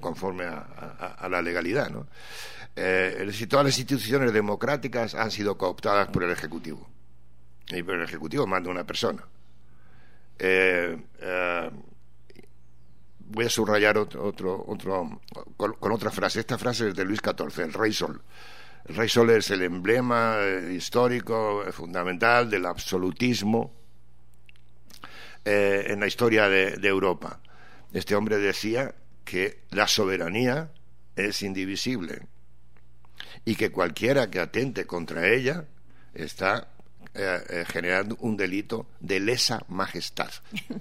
conforme 0.00 0.44
a, 0.44 1.28
la 1.30 1.42
legalidad. 1.42 1.90
¿no? 1.90 2.06
todas 2.74 3.66
las 3.66 3.78
instituciones 3.78 4.32
democráticas 4.32 5.14
han 5.14 5.30
sido 5.30 5.56
cooptadas 5.56 6.08
por 6.08 6.24
el 6.24 6.30
Ejecutivo. 6.30 6.88
Y 7.68 7.82
por 7.82 7.94
el 7.94 8.02
Ejecutivo 8.02 8.46
manda 8.46 8.70
una 8.70 8.84
persona. 8.84 9.22
Eh, 10.42 10.96
eh, 11.20 11.70
voy 13.18 13.44
a 13.44 13.50
subrayar 13.50 13.98
otro, 13.98 14.24
otro, 14.24 14.64
otro 14.66 15.20
con, 15.56 15.92
otra 15.92 16.10
frase. 16.10 16.40
Esta 16.40 16.56
frase 16.56 16.88
es 16.88 16.94
de 16.94 17.04
Luis 17.04 17.20
XIV, 17.22 17.64
el 17.64 17.72
Rey 17.74 17.92
Sol. 17.92 18.22
El 18.86 18.96
Rey 18.96 19.08
Sol 19.08 19.28
es 19.30 19.50
el 19.50 19.62
emblema 19.62 20.38
eh, 20.38 20.72
histórico 20.72 21.62
fundamental 21.72 22.48
del 22.48 22.64
absolutismo 22.64 23.78
en 25.42 25.98
la 26.00 26.06
historia 26.06 26.48
de, 26.48 26.76
de 26.76 26.88
Europa. 26.88 27.40
Este 27.92 28.14
hombre 28.14 28.36
decía 28.38 28.94
que 29.24 29.62
la 29.70 29.88
soberanía 29.88 30.70
es 31.16 31.42
indivisible 31.42 32.26
y 33.44 33.56
que 33.56 33.70
cualquiera 33.70 34.30
que 34.30 34.38
atente 34.38 34.86
contra 34.86 35.28
ella 35.28 35.66
está 36.14 36.68
eh, 37.14 37.40
eh, 37.48 37.64
generando 37.66 38.16
un 38.20 38.36
delito 38.36 38.86
de 39.00 39.20
lesa 39.20 39.64
majestad. 39.68 40.30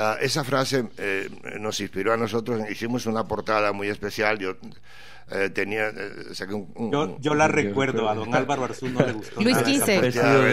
Ah, 0.00 0.16
esa 0.20 0.44
frase 0.44 0.84
eh, 0.96 1.28
nos 1.58 1.80
inspiró 1.80 2.12
a 2.12 2.16
nosotros, 2.16 2.62
hicimos 2.70 3.06
una 3.06 3.24
portada 3.24 3.72
muy 3.72 3.88
especial. 3.88 4.38
Yo 4.38 4.54
eh, 5.30 5.50
tenía. 5.50 5.92
yo, 7.20 7.34
la 7.34 7.48
recuerdo, 7.48 8.08
a 8.08 8.14
don 8.14 8.34
Álvaro 8.34 8.64
Arzú 8.64 8.88
no 8.88 9.04
le 9.04 9.12
gustó. 9.12 9.40
Luis 9.40 9.56
XV. 9.56 10.00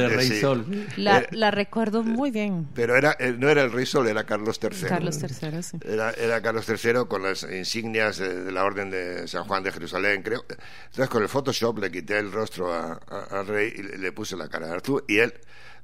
Rey 0.09 0.39
Sol. 0.41 0.65
La, 0.97 1.25
la, 1.31 1.51
recuerdo 1.51 2.03
muy 2.03 2.31
bien. 2.31 2.67
Pero 2.73 2.95
era, 2.95 3.17
no 3.37 3.49
era 3.49 3.63
el 3.63 3.71
Rey 3.71 3.85
Sol, 3.85 4.07
era 4.07 4.23
Carlos 4.25 4.59
III. 4.61 4.87
Carlos 4.87 5.19
III, 5.21 5.63
sí. 5.63 5.77
Era, 5.85 6.11
era 6.11 6.41
Carlos 6.41 6.67
III 6.67 7.05
con 7.07 7.23
las 7.23 7.43
insignias 7.43 8.17
de, 8.17 8.51
la 8.51 8.63
Orden 8.63 8.89
de 8.89 9.27
San 9.27 9.45
Juan 9.45 9.63
de 9.63 9.71
Jerusalén, 9.71 10.21
creo. 10.23 10.45
Entonces, 10.49 11.09
con 11.09 11.23
el 11.23 11.29
Photoshop 11.29 11.79
le 11.79 11.91
quité 11.91 12.17
el 12.19 12.31
rostro 12.31 12.73
al 12.73 13.47
rey 13.47 13.73
y 13.75 13.97
le, 13.97 14.11
puse 14.11 14.35
la 14.35 14.47
cara 14.47 14.67
de 14.67 14.73
Arzú. 14.73 15.03
Y 15.07 15.19
él, 15.19 15.33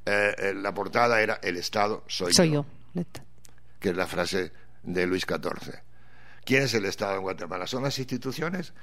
la 0.05 0.73
portada 0.73 1.21
era: 1.21 1.39
El 1.41 1.57
Estado 1.57 2.03
soy, 2.07 2.33
soy 2.33 2.51
yo. 2.51 2.65
yo 2.93 3.03
que 3.81 3.89
es 3.89 3.95
la 3.95 4.07
frase 4.07 4.53
de 4.83 5.07
Luis 5.07 5.25
XIV. 5.27 5.81
¿Quién 6.43 6.63
es 6.63 6.73
el 6.73 6.85
Estado 6.85 7.15
en 7.15 7.21
Guatemala? 7.21 7.67
¿Son 7.67 7.83
las 7.83 7.97
instituciones? 7.99 8.73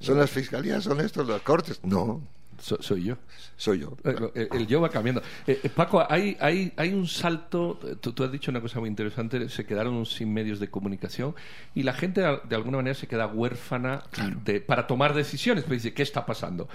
¿Son 0.00 0.18
las 0.18 0.30
fiscalías? 0.30 0.84
¿Son 0.84 1.00
estos 1.00 1.28
las 1.28 1.42
cortes? 1.42 1.80
No. 1.82 2.22
soy 2.58 3.04
yo. 3.04 3.16
Soy 3.56 3.80
yo. 3.80 3.96
Eh, 4.34 4.48
el, 4.52 4.66
yo 4.66 4.80
va 4.80 4.88
cambiando. 4.88 5.22
Eh, 5.46 5.60
eh, 5.62 5.68
Paco, 5.68 6.04
hay, 6.08 6.36
hay, 6.40 6.72
hay 6.76 6.92
un 6.92 7.06
salto. 7.06 7.78
Tú, 8.00 8.24
has 8.24 8.32
dicho 8.32 8.50
una 8.50 8.60
cosa 8.60 8.80
muy 8.80 8.88
interesante. 8.88 9.48
Se 9.48 9.66
quedaron 9.66 10.04
sin 10.06 10.32
medios 10.32 10.60
de 10.60 10.68
comunicación 10.68 11.34
y 11.74 11.82
la 11.82 11.92
gente 11.92 12.20
de 12.20 12.56
alguna 12.56 12.78
manera 12.78 12.94
se 12.94 13.06
queda 13.06 13.26
huérfana 13.26 14.04
de, 14.44 14.60
para 14.60 14.86
tomar 14.86 15.14
decisiones. 15.14 15.64
Pues 15.64 15.82
dice, 15.82 15.94
¿qué 15.94 16.02
está 16.02 16.24
pasando? 16.24 16.68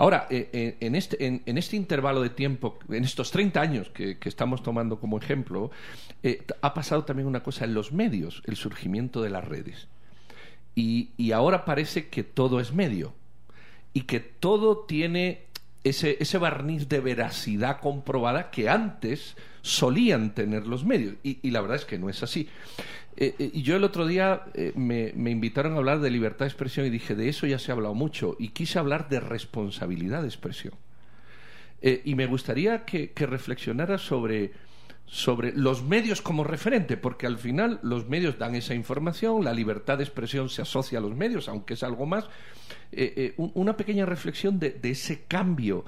Ahora, 0.00 0.26
eh, 0.30 0.48
eh, 0.54 0.76
en, 0.80 0.94
este, 0.94 1.26
en, 1.26 1.58
este, 1.58 1.76
intervalo 1.76 2.22
de 2.22 2.30
tiempo, 2.30 2.78
en 2.88 3.04
estos 3.04 3.30
30 3.32 3.60
años 3.60 3.90
que, 3.90 4.16
estamos 4.24 4.62
tomando 4.62 4.98
como 4.98 5.18
ejemplo, 5.18 5.70
eh, 6.22 6.42
ha 6.62 6.72
pasado 6.72 7.04
también 7.04 7.28
una 7.28 7.42
cosa 7.42 7.66
en 7.66 7.74
los 7.74 7.92
medios, 7.92 8.42
el 8.46 8.56
surgimiento 8.56 9.20
de 9.20 9.28
las 9.28 9.44
redes. 9.44 9.88
Y, 10.74 11.32
ahora 11.32 11.66
parece 11.66 12.08
que 12.08 12.24
todo 12.24 12.60
es 12.60 12.72
medio 12.72 13.12
y 13.92 14.04
que 14.04 14.20
todo 14.20 14.86
tiene 14.86 15.42
ese, 15.84 16.16
ese 16.18 16.38
barniz 16.38 16.88
de 16.88 17.00
veracidad 17.00 17.80
comprobada 17.80 18.50
que 18.50 18.70
antes 18.70 19.36
solían 19.60 20.34
tener 20.34 20.66
los 20.66 20.82
medios. 20.82 21.16
y, 21.22 21.50
la 21.50 21.60
verdad 21.60 21.76
es 21.76 21.84
que 21.84 21.98
no 21.98 22.08
es 22.08 22.22
así. 22.22 22.48
Eh, 23.22 23.34
eh, 23.38 23.60
yo 23.60 23.76
el 23.76 23.84
otro 23.84 24.06
día 24.06 24.46
eh, 24.54 24.72
me, 24.74 25.12
invitaron 25.30 25.74
a 25.74 25.76
hablar 25.76 26.00
de 26.00 26.10
libertad 26.10 26.46
de 26.46 26.48
expresión 26.48 26.86
y 26.86 26.90
dije, 26.90 27.14
de 27.14 27.28
eso 27.28 27.46
ya 27.46 27.58
se 27.58 27.70
ha 27.70 27.74
hablado 27.74 27.94
mucho, 27.94 28.34
y 28.38 28.48
quise 28.48 28.78
hablar 28.78 29.10
de 29.10 29.20
responsabilidad 29.20 30.22
de 30.22 30.28
expresión. 30.28 30.72
y 31.82 32.14
me 32.14 32.26
gustaría 32.26 32.84
que, 32.84 33.12
que 33.12 33.26
reflexionara 33.26 33.98
sobre, 33.98 34.52
sobre 35.06 35.52
los 35.52 35.82
medios 35.82 36.22
como 36.22 36.44
referente, 36.44 36.96
porque 36.96 37.26
al 37.26 37.38
final 37.38 37.78
los 37.82 38.08
medios 38.08 38.38
dan 38.38 38.54
esa 38.54 38.74
información, 38.74 39.44
la 39.44 39.52
libertad 39.52 39.98
de 39.98 40.04
expresión 40.04 40.48
se 40.48 40.62
asocia 40.62 40.98
a 40.98 41.02
los 41.02 41.14
medios, 41.14 41.48
aunque 41.48 41.74
es 41.74 41.82
algo 41.82 42.06
más. 42.06 42.28
una 43.36 43.76
pequeña 43.76 44.06
reflexión 44.06 44.58
de, 44.58 44.70
de 44.70 44.90
ese 44.90 45.24
cambio 45.24 45.84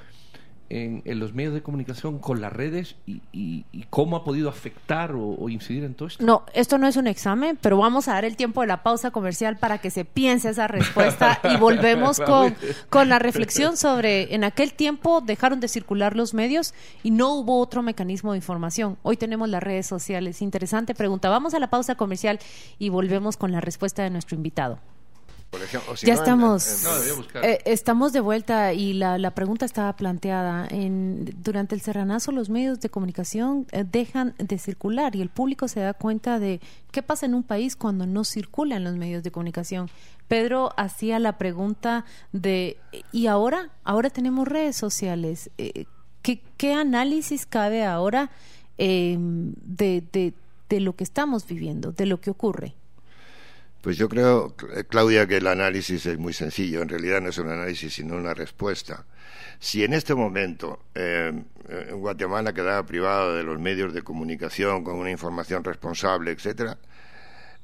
en, 0.71 1.03
los 1.19 1.35
medios 1.35 1.55
de 1.55 1.63
comunicación 1.63 2.19
con 2.19 2.41
las 2.41 2.53
redes 2.53 2.97
y, 3.07 3.65
cómo 3.91 4.17
ha 4.17 4.25
podido 4.25 4.49
afectar 4.49 5.13
o, 5.15 5.49
incidir 5.49 5.85
en 5.85 5.95
todo 5.95 6.09
esto? 6.09 6.25
No, 6.25 6.45
esto 6.55 6.79
no 6.79 6.87
es 6.87 6.97
un 6.97 7.07
examen, 7.07 7.59
pero 7.61 7.77
vamos 7.77 8.09
a 8.09 8.15
dar 8.15 8.25
el 8.25 8.37
tiempo 8.37 8.63
de 8.63 8.67
la 8.67 8.83
pausa 8.83 9.11
comercial 9.11 9.57
para 9.59 9.79
que 9.79 9.91
se 9.91 10.05
piense 10.05 10.51
esa 10.51 10.69
respuesta 10.69 11.41
y 11.53 11.57
volvemos 11.57 12.19
con, 12.21 12.55
con 12.89 13.09
la 13.09 13.19
reflexión 13.19 13.77
sobre 13.77 14.35
en 14.35 14.45
aquel 14.45 14.73
tiempo 14.73 15.21
dejaron 15.21 15.61
de 15.61 15.69
circular 15.69 16.17
los 16.17 16.35
medios 16.35 16.75
y 17.03 17.11
no 17.11 17.35
hubo 17.35 17.61
otro 17.61 17.83
mecanismo 17.83 18.33
de 18.33 18.39
información. 18.39 18.97
Hoy 19.03 19.17
tenemos 19.17 19.49
las 19.49 19.63
redes 19.63 19.87
sociales. 19.87 20.43
Interesante 20.43 20.95
pregunta. 20.95 21.29
Vamos 21.29 21.55
a 21.55 21.59
la 21.59 21.71
pausa 21.71 21.95
comercial 21.95 22.39
y 22.79 22.89
volvemos 22.89 23.37
con 23.37 23.53
la 23.53 23.61
respuesta 23.61 24.03
de 24.03 24.11
nuestro 24.11 24.37
invitado 24.37 24.79
ya 26.03 26.15
estamos, 26.15 26.87
eh, 27.43 27.59
estamos 27.67 28.13
de 28.13 28.21
vuelta 28.21 28.73
y 28.73 28.95
la, 28.95 29.19
la, 29.19 29.33
pregunta 29.33 29.67
estaba 29.67 29.95
planteada. 29.95 30.67
En, 30.71 31.27
durante 31.43 31.75
el 31.75 31.83
serranazo 31.83 32.33
los 32.33 32.49
medios 32.49 32.81
de 32.81 32.89
comunicación 32.89 33.67
eh, 33.73 33.85
dejan 33.91 34.35
de 34.39 34.59
circular 34.59 35.15
y 35.15 35.21
el 35.21 35.29
público 35.29 35.69
se 35.69 35.81
da 35.81 35.93
cuenta 35.93 36.39
de 36.39 36.61
qué 36.91 37.03
pasa 37.03 37.27
en 37.27 37.35
un 37.35 37.43
país 37.43 37.77
cuando 37.77 38.07
no 38.07 38.25
circulan 38.25 38.83
los 38.85 38.97
medios 38.97 39.23
de 39.23 39.31
comunicación. 39.31 39.91
Pedro 40.27 40.73
hacía 40.77 41.19
la 41.19 41.37
pregunta 41.37 42.07
de, 42.33 42.79
¿y 43.13 43.27
ahora? 43.27 43.71
Ahora 43.85 44.09
tenemos 44.09 44.49
redes 44.49 44.77
sociales. 44.77 45.51
Eh, 45.59 45.85
¿qué, 46.23 46.43
¿Qué 46.57 46.73
análisis 46.73 47.45
cabe 47.45 47.85
ahora 47.85 48.31
de, 48.79 50.03
de, 50.13 50.35
de 50.69 50.81
lo 50.81 50.97
que 50.97 51.05
estamos 51.05 51.47
viviendo, 51.47 51.93
de 51.93 52.07
lo 52.07 52.21
que 52.21 52.31
ocurre? 52.31 52.75
Pues 53.83 53.97
yo 53.97 54.09
creo, 54.09 54.55
Claudia, 54.89 55.27
que 55.27 55.39
el 55.39 55.47
análisis 55.49 56.07
es 56.07 56.17
muy 56.17 56.33
sencillo. 56.33 56.83
En 56.83 56.89
realidad 56.89 57.21
no 57.21 57.31
es 57.31 57.39
un 57.39 57.51
análisis, 57.51 57.93
sino 57.93 58.15
una 58.15 58.33
respuesta. 58.33 59.05
Si 59.59 59.83
en 59.83 59.93
este 59.93 60.15
momento 60.15 60.85
eh, 60.95 61.33
Guatemala 61.93 62.55
quedaba 62.55 62.87
privado 62.87 63.35
de 63.35 63.43
los 63.43 63.59
medios 63.59 63.93
de 63.93 64.03
comunicación 64.03 64.85
con 64.85 64.95
una 64.97 65.11
información 65.11 65.65
responsable, 65.65 66.31
etcétera, 66.31 66.79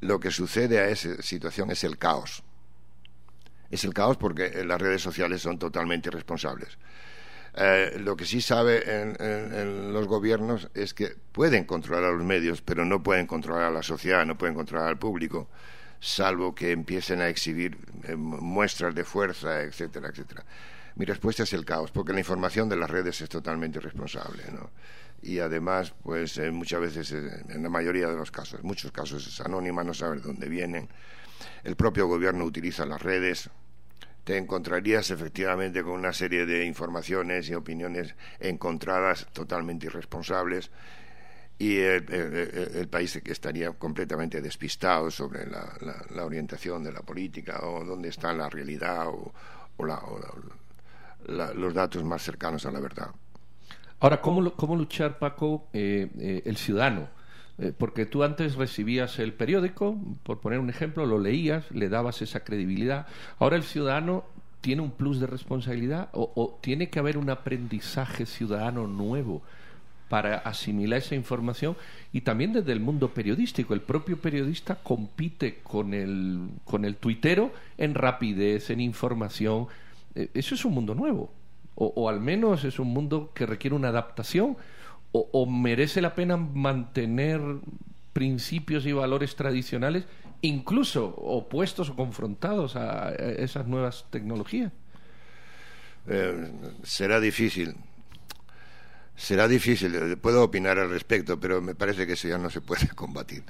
lo 0.00 0.18
que 0.18 0.32
sucede 0.32 0.80
a 0.80 0.88
esa 0.88 1.22
situación 1.22 1.70
es 1.70 1.84
el 1.84 1.98
caos. 1.98 2.42
Es 3.70 3.84
el 3.84 3.94
caos 3.94 4.16
porque 4.16 4.64
las 4.64 4.80
redes 4.80 5.02
sociales 5.02 5.40
son 5.40 5.56
totalmente 5.58 6.08
irresponsables. 6.08 6.78
Eh, 7.54 7.96
lo 8.00 8.16
que 8.16 8.25
sí 8.25 8.40
sabe 8.40 8.82
en, 9.02 9.92
los 9.92 10.06
gobiernos 10.06 10.68
es 10.75 10.94
que 10.94 11.14
pueden 11.32 11.64
controlar 11.64 12.04
a 12.04 12.12
los 12.12 12.25
medios, 12.25 12.60
pero 12.60 12.84
no 12.84 13.02
pueden 13.02 13.26
controlar 13.26 13.64
a 13.64 13.70
la 13.70 13.82
sociedad, 13.82 14.26
no 14.26 14.37
pueden 14.37 14.54
controlar 14.54 14.88
al 14.88 14.98
público, 14.98 15.48
salvo 16.00 16.55
que 16.55 16.73
empiecen 16.73 17.21
a 17.21 17.28
exhibir 17.28 17.78
eh, 18.05 18.17
muestras 18.17 18.95
de 18.95 19.05
fuerza, 19.05 19.62
etcétera, 19.62 20.09
etcétera. 20.09 20.45
Mi 20.97 21.05
respuesta 21.05 21.45
es 21.45 21.52
el 21.52 21.64
caos, 21.64 21.90
porque 21.90 22.12
la 22.12 22.19
información 22.19 22.69
de 22.69 22.76
las 22.76 22.90
redes 22.90 23.21
es 23.21 23.28
totalmente 23.28 23.78
irresponsable, 23.78 24.43
¿no? 24.52 24.71
Y 25.23 25.40
además, 25.40 25.95
pues 26.02 26.38
eh, 26.38 26.50
muchas 26.50 26.81
veces, 26.81 27.12
en 27.12 27.62
la 27.62 27.69
mayoría 27.69 28.09
de 28.09 28.17
los 28.17 28.31
casos, 28.31 28.62
muchos 28.62 28.93
casos 28.93 29.26
es 29.26 29.40
anónima, 29.40 29.83
no 29.83 29.95
sabe 29.95 30.17
de 30.17 30.23
dónde 30.23 30.49
vienen. 30.49 30.88
El 31.64 31.76
propio 31.76 32.07
gobierno 32.07 32.45
utiliza 32.45 32.87
las 32.87 33.02
redes, 33.02 33.50
te 34.25 34.37
encontrarías 34.37 35.11
efectivamente 35.11 35.83
con 35.83 35.93
una 35.93 36.12
serie 36.12 36.47
de 36.47 36.64
informaciones 36.67 37.49
y 37.49 37.55
opiniones 37.55 38.14
encontradas 38.40 39.26
totalmente 39.33 39.87
irresponsables 39.87 40.71
y 41.58 41.76
el, 41.78 42.88
país 42.88 43.16
estaría 43.16 43.72
completamente 43.72 44.40
despistado 44.40 45.10
sobre 45.10 45.46
la, 45.46 46.24
orientación 46.24 46.84
de 46.84 46.92
la 46.92 47.00
política 47.00 47.60
o 47.62 47.84
dónde 47.84 48.10
está 48.10 48.32
la 48.32 48.48
realidad 48.48 49.08
o, 49.08 49.32
los 51.26 51.74
datos 51.74 52.04
más 52.04 52.22
cercanos 52.22 52.64
a 52.66 52.70
la 52.70 52.80
verdad. 52.80 53.10
Ahora, 54.00 54.20
¿cómo, 54.20 54.52
cómo 54.54 54.76
luchar, 54.76 55.18
Paco, 55.18 55.68
eh, 55.72 56.08
eh, 56.18 56.42
el 56.44 56.56
ciudadano? 56.56 57.08
Eh, 57.58 57.72
porque 57.76 58.06
tú 58.06 58.22
antes 58.22 58.54
recibías 58.54 59.18
el 59.18 59.32
periódico, 59.32 59.98
por 60.22 60.38
poner 60.38 60.60
un 60.60 60.70
ejemplo, 60.70 61.04
lo 61.06 61.18
leías, 61.18 61.68
le 61.72 61.88
dabas 61.88 62.22
esa 62.22 62.44
credibilidad. 62.44 63.08
Ahora 63.40 63.56
el 63.56 63.64
ciudadano 63.64 64.24
tiene 64.60 64.82
un 64.82 64.92
plus 64.92 65.18
de 65.18 65.26
responsabilidad 65.26 66.08
o, 66.12 66.58
tiene 66.60 66.88
que 66.88 67.00
haber 67.00 67.18
un 67.18 67.30
aprendizaje 67.30 68.26
ciudadano 68.26 68.86
nuevo 68.86 69.42
para 70.08 70.38
asimilar 70.38 70.98
esa 70.98 71.14
información 71.14 71.76
y 72.12 72.22
también 72.22 72.52
desde 72.52 72.72
el 72.72 72.80
mundo 72.80 73.12
periodístico. 73.12 73.74
El 73.74 73.82
propio 73.82 74.18
periodista 74.18 74.76
compite 74.76 75.60
con 75.62 75.94
el, 75.94 76.48
con 76.64 76.84
el 76.84 76.96
tuitero 76.96 77.52
en 77.76 77.94
rapidez, 77.94 78.70
en 78.70 78.80
información. 78.80 79.66
Eh, 80.14 80.30
eso 80.34 80.54
es 80.54 80.64
un 80.64 80.74
mundo 80.74 80.94
nuevo. 80.94 81.32
o, 81.80 82.08
al 82.08 82.20
menos 82.20 82.64
es 82.64 82.80
un 82.80 82.88
mundo 82.88 83.30
que 83.34 83.46
requiere 83.46 83.76
una 83.76 83.88
adaptación 83.88 84.56
o, 85.12 85.46
merece 85.46 86.00
la 86.00 86.14
pena 86.14 86.36
mantener 86.36 87.40
principios 88.12 88.84
y 88.86 88.92
valores 88.92 89.36
tradicionales, 89.36 90.04
incluso 90.42 91.06
opuestos 91.16 91.90
o 91.90 91.96
confrontados 91.96 92.76
a 92.76 93.10
esas 93.14 93.66
nuevas 93.66 94.04
tecnologías? 94.10 94.72
Eh, 96.08 96.50
será 96.82 97.20
difícil. 97.20 97.74
Será 99.18 99.48
difícil, 99.48 100.16
puedo 100.18 100.44
opinar 100.44 100.78
al 100.78 100.90
respecto, 100.90 101.40
pero 101.40 101.60
me 101.60 101.75
parece 101.75 102.06
que 102.06 102.12
eso 102.12 102.28
ya 102.28 102.38
no 102.38 102.50
se 102.50 102.60
puede 102.60 102.87
combatir 102.94 103.42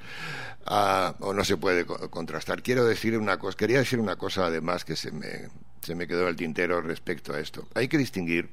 ah, 0.65 1.15
o 1.19 1.31
no 1.31 1.45
se 1.45 1.57
puede 1.57 1.85
contrastar. 1.85 2.63
Quiero 2.63 2.85
decir 2.85 3.15
una 3.15 3.37
cosa, 3.37 3.55
quería 3.55 3.77
decir 3.77 3.99
una 3.99 4.15
cosa 4.15 4.47
además 4.47 4.83
que 4.83 4.95
se 4.95 5.11
me, 5.11 5.47
se 5.81 5.93
me 5.93 6.07
quedó 6.07 6.27
el 6.27 6.35
tintero 6.35 6.81
respecto 6.81 7.33
a 7.33 7.39
esto. 7.39 7.67
Hay 7.75 7.87
que 7.87 7.99
distinguir 7.99 8.49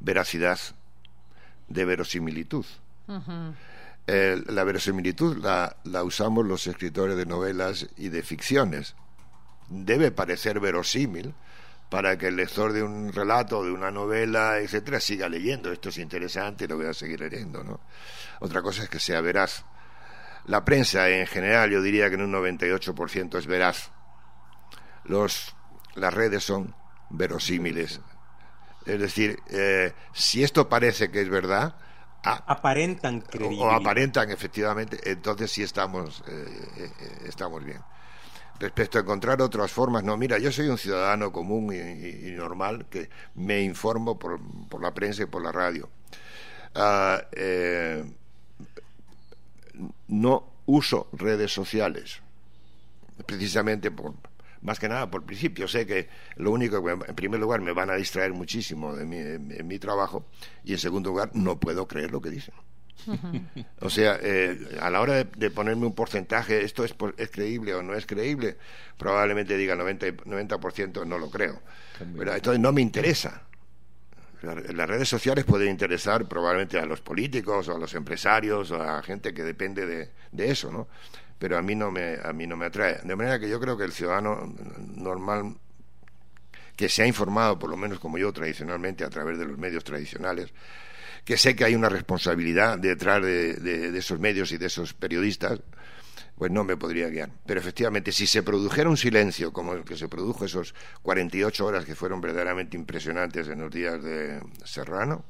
veracidad 0.00 0.58
de 1.68 1.84
verosimilitud. 1.84 2.64
la 4.06 4.64
verosimilitud 4.64 5.36
la, 5.36 5.76
la, 5.84 6.02
usamos 6.04 6.46
los 6.46 6.66
escritores 6.66 7.18
de 7.18 7.26
novelas 7.26 7.86
y 7.98 8.08
de 8.08 8.22
ficciones. 8.22 8.94
Debe 9.68 10.10
parecer 10.10 10.58
verosímil 10.58 11.34
para 11.90 12.16
que 12.16 12.28
el 12.28 12.36
lector 12.36 12.72
de 12.72 12.82
un 12.82 13.12
relato, 13.12 13.62
de 13.64 13.72
una 13.72 13.90
novela, 13.90 14.58
etcétera, 14.58 15.00
siga 15.00 15.28
leyendo. 15.28 15.70
Esto 15.72 15.90
es 15.90 15.98
interesante, 15.98 16.66
lo 16.66 16.76
voy 16.76 16.86
a 16.86 16.94
seguir 16.94 17.20
leyendo, 17.20 17.62
¿no? 17.62 17.80
Otra 18.38 18.62
cosa 18.62 18.84
es 18.84 18.88
que 18.88 19.00
sea 19.00 19.20
veraz. 19.20 19.64
La 20.46 20.64
prensa 20.64 21.10
en 21.10 21.26
general, 21.26 21.70
yo 21.70 21.82
diría 21.82 22.08
que 22.08 22.14
en 22.14 22.22
un 22.22 22.32
98% 22.32 23.36
es 23.36 23.46
veraz. 23.46 23.90
Los, 25.04 25.54
las 25.96 26.14
redes 26.14 26.44
son 26.44 26.74
verosímiles, 27.10 28.00
es 28.86 29.00
decir, 29.00 29.38
eh, 29.50 29.92
si 30.12 30.42
esto 30.42 30.68
parece 30.68 31.10
que 31.10 31.20
es 31.20 31.28
verdad, 31.28 31.74
aparentan 32.22 33.24
O, 33.58 33.70
aparentan 33.70 34.30
efectivamente, 34.30 34.98
entonces 35.04 35.50
sí 35.50 35.62
estamos, 35.62 36.22
eh, 36.26 36.68
eh, 36.76 36.90
estamos 37.26 37.64
bien. 37.64 37.80
Respecto 38.60 38.98
a 38.98 39.00
encontrar 39.00 39.40
otras 39.40 39.72
formas, 39.72 40.04
no, 40.04 40.18
mira, 40.18 40.36
yo 40.38 40.52
soy 40.52 40.68
un 40.68 40.76
ciudadano 40.76 41.32
común 41.32 41.72
y, 41.74 42.30
normal 42.32 42.86
que 42.90 43.08
me 43.34 43.62
informo 43.62 44.18
por, 44.18 44.38
por, 44.68 44.82
la 44.82 44.92
prensa 44.92 45.22
y 45.22 45.26
por 45.26 45.42
la 45.42 45.50
radio. 45.50 45.88
Ah, 46.74 47.22
no 50.08 50.44
uso 50.66 51.08
redes 51.12 51.52
sociales, 51.52 52.20
precisamente 53.24 53.90
por, 53.90 54.12
más 54.60 54.78
que 54.78 54.88
nada 54.88 55.10
por 55.10 55.24
principio. 55.24 55.66
Sé 55.66 55.86
que 55.86 56.08
lo 56.36 56.50
único 56.50 56.84
que, 56.84 56.92
en 56.92 57.14
primer 57.14 57.40
lugar, 57.40 57.62
me 57.62 57.72
van 57.72 57.88
a 57.88 57.94
distraer 57.94 58.34
muchísimo 58.34 58.94
de 58.94 59.06
mi, 59.06 59.16
en 59.16 59.66
mi 59.66 59.78
trabajo 59.78 60.26
y, 60.64 60.72
en 60.72 60.78
segundo 60.78 61.10
lugar, 61.10 61.30
no 61.32 61.58
puedo 61.58 61.88
creer 61.88 62.10
lo 62.10 62.20
que 62.20 62.28
dicen. 62.28 62.54
O 63.80 63.90
sea, 63.90 64.18
eh, 64.22 64.78
a 64.80 64.90
la 64.90 65.00
hora 65.00 65.24
de, 65.24 65.50
ponerme 65.50 65.86
un 65.86 65.94
porcentaje, 65.94 66.62
esto 66.62 66.84
es, 66.84 66.94
es, 67.16 67.30
creíble 67.30 67.74
o 67.74 67.82
no 67.82 67.94
es 67.94 68.06
creíble, 68.06 68.56
probablemente 68.96 69.56
diga 69.56 69.76
90%, 69.76 70.24
90 70.24 71.04
no 71.04 71.18
lo 71.18 71.30
creo. 71.30 71.60
Pero 72.16 72.34
entonces 72.34 72.60
no 72.60 72.72
me 72.72 72.80
interesa. 72.80 73.42
Las 74.42 74.88
redes 74.88 75.08
sociales 75.08 75.44
pueden 75.44 75.68
interesar 75.68 76.26
probablemente 76.26 76.78
a 76.78 76.86
los 76.86 77.02
políticos 77.02 77.68
o 77.68 77.76
a 77.76 77.78
los 77.78 77.94
empresarios 77.94 78.70
o 78.70 78.82
a 78.82 79.02
gente 79.02 79.34
que 79.34 79.42
depende 79.42 79.84
de, 79.84 80.10
de 80.32 80.50
eso, 80.50 80.72
¿no? 80.72 80.88
pero 81.40 81.56
a 81.56 81.62
mí 81.62 81.74
no 81.74 81.90
me, 81.90 82.18
a 82.22 82.34
mí 82.34 82.46
no 82.46 82.54
me 82.54 82.66
atrae. 82.66 83.00
De 83.02 83.16
manera 83.16 83.40
que 83.40 83.48
yo 83.48 83.58
creo 83.58 83.74
que 83.74 83.84
el 83.84 83.92
ciudadano 83.92 84.54
normal 84.94 85.56
que 86.76 86.90
se 86.90 87.02
ha 87.02 87.06
informado, 87.06 87.58
por 87.58 87.70
lo 87.70 87.78
menos 87.78 87.98
como 87.98 88.18
yo 88.18 88.30
tradicionalmente, 88.30 89.04
a 89.04 89.08
través 89.08 89.38
de 89.38 89.46
los 89.46 89.56
medios 89.56 89.82
tradicionales, 89.82 90.52
que 91.24 91.36
sé 91.36 91.54
que 91.54 91.64
hay 91.64 91.74
una 91.74 91.88
responsabilidad 91.88 92.78
detrás 92.78 93.22
de, 93.22 93.96
esos 93.96 94.18
medios 94.18 94.52
y 94.52 94.58
de 94.58 94.66
esos 94.66 94.94
periodistas, 94.94 95.60
pues 96.36 96.50
no 96.50 96.64
me 96.64 96.76
podría 96.76 97.08
guiar. 97.08 97.30
Pero 97.46 97.60
efectivamente, 97.60 98.12
si 98.12 98.26
se 98.26 98.42
produjera 98.42 98.88
un 98.88 98.96
silencio 98.96 99.52
como 99.52 99.74
el 99.74 99.84
que 99.84 99.96
se 99.96 100.08
produjo 100.08 100.44
esos 100.44 100.74
48 101.02 101.66
horas 101.66 101.84
que 101.84 101.94
fueron 101.94 102.20
verdaderamente 102.20 102.76
impresionantes 102.76 103.48
en 103.48 103.60
los 103.60 103.70
días 103.70 104.02
de 104.02 104.40
Serrano, 104.64 105.24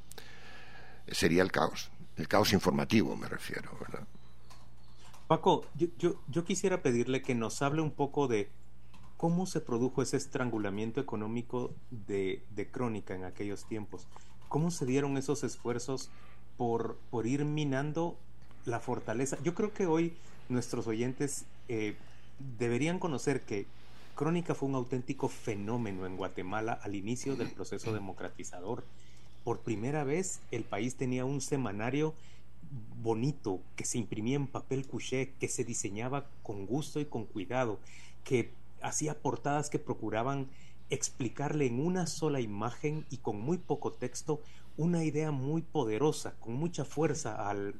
sería 1.09 1.43
el 1.43 1.51
caos. 1.51 1.91
El 2.17 2.29
caos 2.29 2.53
informativo, 2.53 3.17
me 3.17 3.29
refiero, 3.29 3.71
¿verdad? 3.81 4.07
Paco, 5.27 5.65
yo, 5.77 5.87
yo, 6.27 6.45
quisiera 6.45 6.83
pedirle 6.83 7.23
que 7.23 7.37
nos 7.37 7.63
hable 7.63 7.83
un 7.83 7.93
poco 7.93 8.27
de 8.27 8.51
cómo 9.17 9.47
se 9.47 9.61
produjo 9.61 10.03
ese 10.03 10.17
estrangulamiento 10.17 11.01
económico 11.01 11.73
de, 11.91 12.43
Crónica 12.73 13.15
en 13.15 13.25
aquellos 13.25 13.65
tiempos. 13.65 14.09
¿Cómo 14.51 14.73
se 14.73 14.85
dieron 14.85 15.17
esos 15.17 15.45
esfuerzos 15.45 16.11
por, 16.57 16.97
por 17.13 17.29
ir 17.29 17.45
minando 17.45 18.17
la 18.65 18.81
fortaleza? 18.81 19.39
Yo 19.45 19.55
creo 19.55 19.73
que 19.73 19.87
hoy 19.87 20.13
nuestros 20.49 20.89
oyentes 20.89 21.45
eh, 21.69 21.95
deberían 22.59 22.99
conocer 22.99 23.43
que 23.43 23.67
Crónica 24.17 24.57
fue 24.57 24.69
un 24.69 24.75
auténtico 24.75 25.29
fenómeno 25.29 26.05
en 26.05 26.17
Guatemala 26.17 26.73
al 26.83 26.97
inicio 26.97 27.37
del 27.37 27.53
proceso 27.53 27.95
democratizador. 27.95 28.83
Por 29.45 29.61
primera 29.61 30.03
vez 30.03 30.41
el 30.51 30.65
país 30.65 30.97
tenía 30.97 31.25
un 31.25 31.41
semanario 31.41 32.13
bonito, 33.05 33.61
que 33.77 33.85
se 33.85 33.99
imprimía 33.99 34.35
en 34.35 34.49
papel 34.49 34.85
couché, 34.85 35.33
que 35.39 35.47
se 35.47 35.63
diseñaba 35.63 36.27
con 36.43 36.67
gusto 36.67 36.99
y 36.99 37.05
con 37.05 37.25
cuidado, 37.25 37.79
que 38.25 38.51
hacía 38.83 39.17
portadas 39.17 39.71
que 39.71 39.79
procuraban 39.79 40.49
explicarle 40.91 41.67
en 41.67 41.85
una 41.85 42.07
sola 42.07 42.41
imagen 42.41 43.07
y 43.11 43.19
con 43.19 43.41
muy 43.41 43.59
poco 43.59 43.93
texto 43.93 44.41
una 44.77 45.05
idea 45.05 45.31
muy 45.31 45.63
poderosa, 45.63 46.35
con 46.41 46.55
mucha 46.55 46.85
fuerza 46.85 47.49
al, 47.49 47.75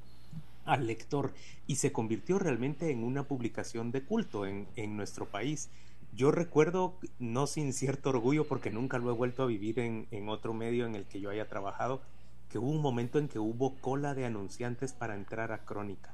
al 0.65 0.87
lector 0.87 1.33
y 1.67 1.77
se 1.77 1.93
convirtió 1.93 2.39
realmente 2.39 2.91
en 2.91 3.05
una 3.05 3.25
publicación 3.25 3.91
de 3.91 4.03
culto 4.03 4.47
en, 4.47 4.69
en, 4.77 4.97
nuestro 4.97 5.27
país. 5.27 5.69
Yo 6.15 6.31
recuerdo, 6.31 6.95
no 7.19 7.47
sin 7.47 7.73
cierto 7.73 8.11
orgullo, 8.11 8.47
porque 8.47 8.71
nunca 8.71 8.99
lo 8.99 9.11
he 9.11 9.15
vuelto 9.15 9.43
a 9.43 9.47
vivir 9.47 9.79
en, 9.79 10.07
en 10.11 10.29
otro 10.29 10.55
medio 10.55 10.87
en 10.87 10.95
el 10.95 11.07
que 11.07 11.21
yo 11.21 11.31
haya 11.31 11.49
trabajado, 11.49 12.01
que 12.51 12.59
hubo 12.59 12.71
un 12.71 12.83
momento 12.83 13.19
en 13.19 13.29
que 13.29 13.39
hubo 13.39 13.77
cola 13.77 14.15
de 14.15 14.27
anunciantes 14.27 14.93
para 14.93 15.15
entrar 15.15 15.53
a 15.53 15.65
Crónica. 15.65 16.13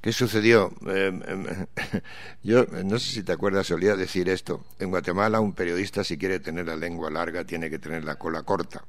¿Qué 0.00 0.12
sucedió? 0.12 0.72
Em, 0.86 1.20
yo 2.42 2.66
no 2.84 2.98
sé 2.98 3.12
si 3.12 3.22
te 3.22 3.32
acuerdas, 3.32 3.66
solía 3.66 3.96
decir 3.96 4.28
esto. 4.28 4.64
En 4.78 4.90
Guatemala 4.90 5.40
un 5.40 5.52
periodista 5.52 6.04
si 6.04 6.16
quiere 6.16 6.40
tener 6.40 6.66
la 6.66 6.76
lengua 6.76 7.10
larga 7.10 7.44
tiene 7.44 7.70
que 7.70 7.78
tener 7.78 8.04
la 8.04 8.16
cola 8.16 8.42
corta. 8.42 8.84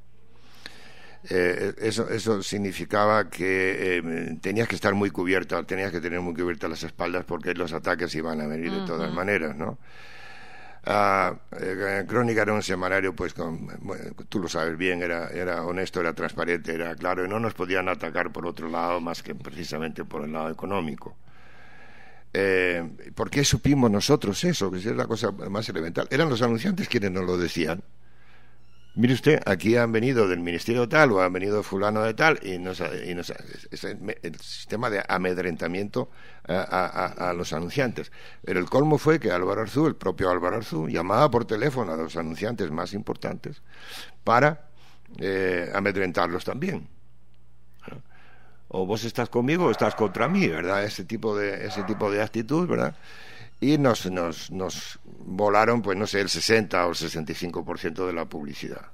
Eh, 1.30 1.74
eso, 1.78 2.08
eso 2.08 2.42
significaba 2.42 3.28
que 3.28 3.96
em, 3.96 4.38
tenías 4.38 4.68
que 4.68 4.76
estar 4.76 4.94
muy 4.94 5.10
cubierto, 5.10 5.62
tenías 5.64 5.90
que 5.90 6.00
tener 6.00 6.20
muy 6.20 6.34
cubiertas 6.34 6.70
las 6.70 6.82
espaldas 6.84 7.24
porque 7.24 7.54
los 7.54 7.72
ataques 7.72 8.14
iban 8.14 8.40
a 8.40 8.46
venir 8.46 8.70
de 8.70 8.86
todas 8.86 9.12
maneras, 9.12 9.56
¿no? 9.56 9.78
Eh, 10.90 12.04
Crónica 12.08 12.42
era 12.42 12.54
un 12.54 12.62
semanario, 12.62 13.14
pues, 13.14 13.34
tú 13.34 14.38
lo 14.38 14.48
sabes 14.48 14.78
bien, 14.78 15.02
era, 15.02 15.28
era 15.28 15.62
honesto, 15.64 16.00
era 16.00 16.14
transparente, 16.14 16.72
era 16.72 16.94
claro, 16.94 17.24
y 17.26 17.28
no 17.28 17.38
nos 17.38 17.52
podían 17.52 17.90
atacar 17.90 18.32
por 18.32 18.46
otro 18.46 18.70
lado 18.70 18.98
más 19.00 19.22
que 19.22 19.34
precisamente 19.34 20.04
por 20.04 20.24
el 20.24 20.32
lado 20.32 20.50
económico. 20.50 21.14
Eh, 22.32 22.88
¿Por 23.14 23.30
qué 23.30 23.44
supimos 23.44 23.90
nosotros 23.90 24.42
eso? 24.44 24.70
Que 24.70 24.78
es 24.78 24.86
la 24.86 25.06
cosa 25.06 25.30
más 25.32 25.68
elemental. 25.68 26.08
Eran 26.10 26.30
los 26.30 26.40
anunciantes 26.42 26.88
quienes 26.88 27.10
nos 27.10 27.24
lo 27.24 27.36
decían. 27.36 27.82
Mire 28.98 29.14
usted, 29.14 29.40
aquí 29.46 29.76
han 29.76 29.92
venido 29.92 30.26
del 30.26 30.40
ministerio 30.40 30.88
tal 30.88 31.12
o 31.12 31.22
han 31.22 31.32
venido 31.32 31.62
fulano 31.62 32.02
de 32.02 32.14
tal 32.14 32.40
y, 32.42 32.58
nos, 32.58 32.80
y 32.80 33.14
nos, 33.14 33.30
es 33.30 33.84
el, 33.84 34.40
sistema 34.40 34.90
de 34.90 35.04
amedrentamiento 35.08 36.10
a, 36.48 37.32
los 37.32 37.52
anunciantes. 37.52 38.10
Pero 38.44 38.58
el 38.58 38.68
colmo 38.68 38.98
fue 38.98 39.20
que 39.20 39.30
Álvaro 39.30 39.60
Arzú, 39.60 39.86
el 39.86 39.94
propio 39.94 40.28
Álvaro 40.30 40.56
Arzú, 40.56 40.88
llamaba 40.88 41.30
por 41.30 41.44
teléfono 41.44 41.92
a 41.92 41.96
los 41.96 42.16
anunciantes 42.16 42.72
más 42.72 42.92
importantes 42.92 43.62
para 44.24 44.66
eh, 45.20 45.70
amedrentarlos 45.72 46.44
también. 46.44 46.88
O 48.66 48.84
vos 48.84 49.04
estás 49.04 49.28
conmigo 49.28 49.66
o 49.66 49.70
estás 49.70 49.94
contra 49.94 50.26
mí, 50.26 50.48
¿verdad? 50.48 50.82
Ese 50.82 51.04
tipo 51.04 51.36
de, 51.36 51.66
ese 51.66 51.84
tipo 51.84 52.10
de 52.10 52.20
actitud, 52.20 52.66
¿verdad? 52.66 52.96
Y 53.60 53.78
nos, 53.78 54.10
nos, 54.10 54.50
nos 54.50 54.98
volaron, 55.04 55.82
pues 55.82 55.96
no 55.96 56.06
sé, 56.06 56.20
el 56.20 56.28
60 56.28 56.86
o 56.86 56.90
el 56.90 56.94
65% 56.94 58.06
de 58.06 58.12
la 58.12 58.24
publicidad. 58.26 58.86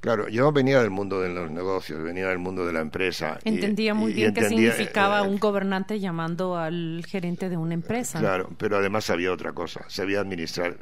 Claro, 0.00 0.28
yo 0.28 0.52
venía 0.52 0.80
del 0.80 0.90
mundo 0.90 1.20
de 1.20 1.28
los 1.30 1.50
negocios, 1.50 2.00
venía 2.00 2.28
del 2.28 2.38
mundo 2.38 2.64
de 2.64 2.72
la 2.72 2.80
empresa. 2.80 3.38
Entendía 3.44 3.94
muy 3.94 4.12
bien 4.12 4.32
qué 4.32 4.48
significaba 4.48 5.20
eh, 5.20 5.28
un 5.28 5.38
gobernante 5.38 5.98
llamando 5.98 6.56
al 6.56 7.04
gerente 7.04 7.48
de 7.48 7.56
una 7.56 7.74
empresa. 7.74 8.20
Claro, 8.20 8.48
pero 8.58 8.76
además 8.76 9.10
había 9.10 9.32
otra 9.32 9.52
cosa, 9.52 9.84
sabía 9.88 10.20
administrar 10.20 10.76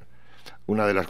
una 0.66 0.86
de 0.86 0.94
las 0.94 1.06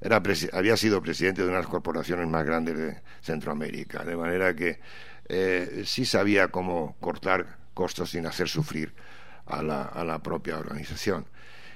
era 0.00 0.22
había 0.52 0.76
sido 0.76 1.02
presidente 1.02 1.42
de 1.42 1.48
una 1.48 1.58
de 1.58 1.62
las 1.64 1.70
corporaciones 1.70 2.26
más 2.28 2.46
grandes 2.46 2.78
de 2.78 2.96
Centroamérica, 3.20 4.04
de 4.04 4.16
manera 4.16 4.54
que 4.54 4.80
eh, 5.28 5.82
sí 5.84 6.06
sabía 6.06 6.48
cómo 6.48 6.96
cortar 7.00 7.58
costos 7.74 8.10
sin 8.10 8.26
hacer 8.26 8.48
sufrir 8.48 8.94
a 9.50 9.62
la, 9.62 10.18
propia 10.22 10.58
organización. 10.58 11.26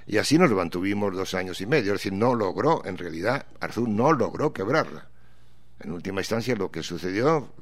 Y 0.07 0.19
así 0.19 0.39
nos 0.39 0.51
mantuvimos 0.51 1.15
dos 1.15 1.35
años 1.35 1.61
y 1.61 1.67
medio. 1.67 1.95
Es 1.95 2.01
decir, 2.01 2.13
no 2.13 2.35
logró, 2.35 2.85
en 2.85 2.99
realidad, 2.99 3.47
Arzú 3.61 3.87
no 3.87 4.13
logró 4.13 4.53
quebrarla. 4.53 5.09
En 5.81 5.93
última 5.93 6.21
instancia, 6.21 6.55
lo 6.55 6.71
que 6.71 6.83
sucedió 6.83 7.53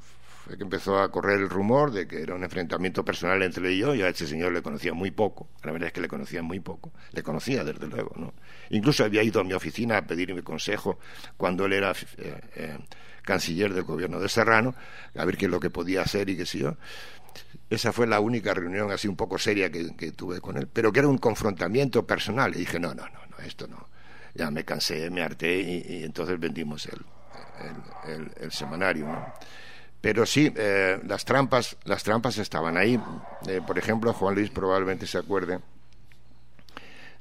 fue 0.45 0.57
que 0.57 0.65
empezó 0.65 0.99
a 0.99 1.11
correr 1.11 1.41
el 1.41 1.49
rumor 1.49 1.93
de 1.93 2.09
que 2.09 2.21
era 2.21 2.35
un 2.35 2.43
enfrentamiento 2.43 3.05
personal 3.05 3.43
entre 3.43 3.69
él 3.69 3.75
y 3.75 3.79
yo. 3.79 3.95
y 3.95 4.03
a 4.03 4.09
ese 4.09 4.27
señor 4.27 4.53
le 4.53 4.61
conocía 4.61 4.93
muy 4.93 5.13
poco. 5.13 5.49
La 5.63 5.71
verdad 5.71 5.87
es 5.89 5.93
que 5.93 6.01
le 6.01 6.09
conocía 6.09 6.43
muy 6.43 6.59
poco. 6.59 6.93
Le 7.13 7.23
conocía, 7.23 7.63
desde 7.65 7.87
luego. 7.87 8.13
¿no? 8.17 8.35
Incluso 8.71 9.05
había 9.05 9.23
ido 9.23 9.41
a 9.41 9.45
mi 9.45 9.53
oficina 9.53 9.99
a 9.99 10.07
pedirme 10.07 10.43
consejo 10.43 10.99
cuando 11.37 11.67
él 11.67 11.75
era 11.75 11.93
eh, 11.93 12.41
eh, 12.57 12.79
canciller 13.23 13.73
del 13.73 13.85
gobierno 13.85 14.19
de 14.19 14.29
Serrano, 14.29 14.75
a 15.17 15.25
ver 15.25 15.37
qué 15.37 15.47
es 15.47 15.51
lo 15.51 15.61
que 15.61 15.71
podía 15.71 16.03
hacer 16.03 16.29
y 16.29 16.37
qué 16.37 16.45
sé 16.45 16.59
yo. 16.59 16.77
Esa 17.71 17.93
fue 17.93 18.07
la 18.07 18.21
única 18.21 18.53
reunión 18.53 18.91
así 18.91 19.09
un 19.09 19.17
poco 19.17 19.39
seria 19.39 19.71
que, 19.71 20.13
tuve 20.13 20.41
con 20.41 20.57
él, 20.59 20.69
pero 20.71 20.93
que 20.93 20.99
era 20.99 21.09
un 21.09 21.19
confrontamiento 21.19 22.07
personal. 22.07 22.55
Y 22.55 22.61
dije, 22.61 22.79
no, 22.79 22.95
no, 22.95 23.05
no, 23.05 23.19
no 23.31 23.45
esto 23.45 23.67
no. 23.67 23.89
Ya 24.35 24.51
me 24.51 24.65
cansé, 24.65 25.11
me 25.11 25.23
harté 25.23 25.61
y, 25.61 26.05
entonces 26.05 26.39
vendimos 26.39 26.87
el, 26.87 28.31
el, 28.41 28.53
semanario. 28.53 29.07
Pero 30.01 30.27
sí, 30.27 30.53
eh, 30.57 31.01
las 31.07 31.25
trampas, 31.25 31.77
las 31.85 32.03
trampas 32.03 32.39
estaban 32.39 32.77
ahí. 32.77 33.01
Eh, 33.47 33.61
por 33.67 33.79
ejemplo, 33.79 34.13
Juan 34.13 34.35
Luis 34.35 34.51
probablemente 34.51 35.07
se 35.07 35.19
acuerde 35.19 35.61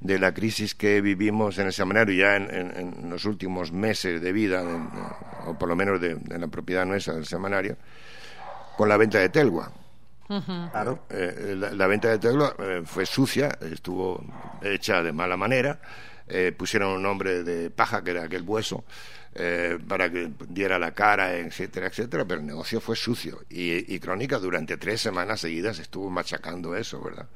de 0.02 0.18
la 0.18 0.34
crisis 0.34 0.74
que 0.74 1.00
vivimos 1.00 1.60
en 1.60 1.68
el 1.68 1.74
semanario 1.74 2.16
ya 2.16 2.36
en, 2.36 3.10
los 3.10 3.26
últimos 3.26 3.72
meses 3.72 4.20
de 4.20 4.32
vida, 4.32 4.64
o 5.46 5.58
por 5.58 5.70
lo 5.70 5.76
menos 5.76 6.02
de, 6.02 6.18
la 6.28 6.48
propiedad 6.48 6.86
nuestra 6.86 7.14
del 7.14 7.26
semanario, 7.26 7.78
con 8.76 8.90
la 8.90 8.98
venta 8.98 9.20
de 9.20 9.30
Telgua. 9.30 9.72
Claro. 10.72 11.00
Eh, 11.10 11.56
la, 11.58 11.88
venta 11.88 12.10
de 12.10 12.20
Telgua 12.20 12.56
eh, 12.60 12.84
fue 12.86 13.06
sucia, 13.06 13.50
estuvo 13.60 14.24
hecha 14.62 15.04
de 15.04 15.12
mala 15.12 15.38
manera. 15.38 15.80
Eh, 16.28 16.54
pusieron 16.56 16.94
un 16.94 17.04
nombre 17.04 17.44
de 17.44 17.70
paja, 17.70 18.04
que 18.04 18.12
era 18.12 18.24
aquel 18.24 18.44
hueso, 18.44 18.86
para 19.88 20.12
que 20.12 20.30
diera 20.50 20.78
la 20.78 20.94
cara, 20.94 21.38
etcétera, 21.38 21.88
etcétera, 21.88 22.26
pero 22.26 22.42
el 22.42 22.46
negocio 22.46 22.82
fue 22.82 22.96
sucio. 22.96 23.44
Y, 23.50 23.98
Crónica 24.00 24.40
durante 24.40 24.78
tres 24.78 25.02
semanas 25.02 25.40
seguidas 25.40 25.80
estuvo 25.80 26.10
machacando 26.10 26.76
eso, 26.76 27.02
¿verdad? 27.02 27.28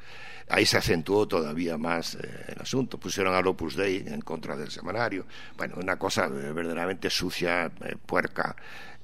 Ahí 0.49 0.65
se 0.65 0.77
acentuó 0.77 1.27
todavía 1.27 1.77
más 1.77 2.15
el 2.15 2.61
asunto. 2.61 2.99
Pusieron 2.99 3.33
al 3.33 3.47
Opus 3.47 3.75
Dei 3.75 4.03
en 4.05 4.21
contra 4.21 4.55
del 4.55 4.69
semanario. 4.69 5.25
Bueno, 5.57 5.75
una 5.77 5.97
cosa 5.97 6.27
verdaderamente 6.27 7.09
sucia, 7.09 7.71
puerca 8.05 8.55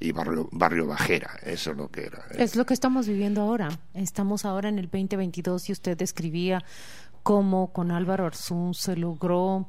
y 0.02 0.12
barrio, 0.12 0.50
barrio 0.52 0.88
bajera, 0.88 1.40
eso 1.44 1.72
es 1.72 1.78
lo 1.78 1.90
que 1.90 2.06
era. 2.06 2.26
Es 2.32 2.56
lo 2.56 2.66
que 2.66 2.74
estamos 2.74 3.08
viviendo 3.08 3.42
ahora. 3.42 3.70
Estamos 3.94 4.46
ahora 4.46 4.68
en 4.68 4.80
el 4.80 4.86
2022 4.86 5.70
y 5.70 5.72
usted 5.72 5.96
describía 5.96 6.64
cómo 7.24 7.72
con 7.72 7.92
Álvaro 7.92 8.26
Arzún 8.26 8.74
se 8.74 8.96
logró 8.96 9.68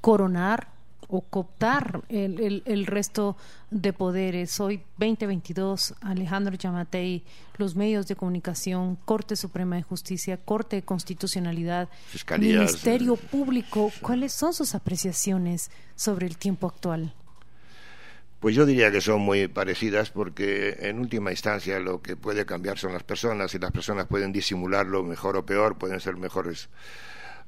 coronar 0.00 0.68
o 1.08 1.22
cooptar 1.22 2.02
el, 2.10 2.62
el, 2.66 2.86
resto 2.86 3.36
de 3.70 3.94
poderes. 3.94 4.60
Hoy 4.60 4.82
2022, 4.98 5.94
Alejandro 6.02 6.54
Yamatei, 6.54 7.24
los 7.56 7.74
medios 7.74 8.06
de 8.06 8.14
comunicación, 8.14 8.96
Corte 9.06 9.34
Suprema 9.34 9.76
de 9.76 9.82
Justicia, 9.82 10.36
Corte 10.36 10.76
de 10.76 10.82
Constitucionalidad, 10.82 11.88
Ministerio 12.38 13.16
Público, 13.16 13.90
¿cuáles 14.02 14.34
son 14.34 14.52
sus 14.52 14.74
apreciaciones 14.74 15.70
sobre 15.96 16.26
el 16.26 16.36
tiempo 16.36 16.66
actual? 16.66 17.14
Pues 18.40 18.54
yo 18.54 18.66
diría 18.66 18.92
que 18.92 19.00
son 19.00 19.20
muy 19.22 19.48
parecidas 19.48 20.10
porque 20.10 20.76
en 20.82 21.00
última 21.00 21.32
instancia 21.32 21.80
lo 21.80 22.02
que 22.02 22.16
puede 22.16 22.46
cambiar 22.46 22.78
son 22.78 22.92
las 22.92 23.02
personas 23.02 23.52
y 23.54 23.58
las 23.58 23.72
personas 23.72 24.06
pueden 24.06 24.32
disimularlo 24.32 25.02
mejor 25.02 25.36
o 25.36 25.44
peor, 25.44 25.76
pueden 25.76 25.98
ser 25.98 26.16
mejores 26.16 26.68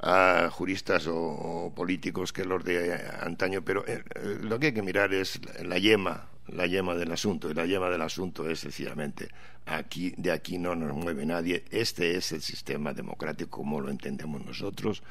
ah, 0.00 0.48
juristas 0.50 1.06
o, 1.06 1.72
políticos 1.76 2.32
que 2.32 2.44
los 2.44 2.64
de 2.64 3.00
antaño, 3.20 3.62
pero 3.62 3.86
eh, 3.86 4.02
eh, 4.16 4.38
lo 4.42 4.58
que 4.58 4.66
hay 4.66 4.72
que 4.72 4.82
mirar 4.82 5.14
es 5.14 5.40
la 5.62 5.78
yema, 5.78 6.28
la 6.48 6.66
yema 6.66 6.96
del 6.96 7.12
asunto 7.12 7.48
y 7.48 7.54
la 7.54 7.66
yema 7.66 7.88
del 7.88 8.02
asunto 8.02 8.50
es 8.50 8.58
sencillamente 8.58 9.28
aquí 9.66 10.12
de 10.16 10.32
aquí 10.32 10.58
no 10.58 10.74
nos 10.74 10.92
mueve 10.96 11.24
nadie, 11.24 11.64
este 11.70 12.16
es 12.16 12.32
el 12.32 12.42
sistema 12.42 12.92
democrático 12.92 13.58
como 13.58 13.80
lo 13.80 13.90
entendemos 13.90 14.44
nosotros 14.44 15.04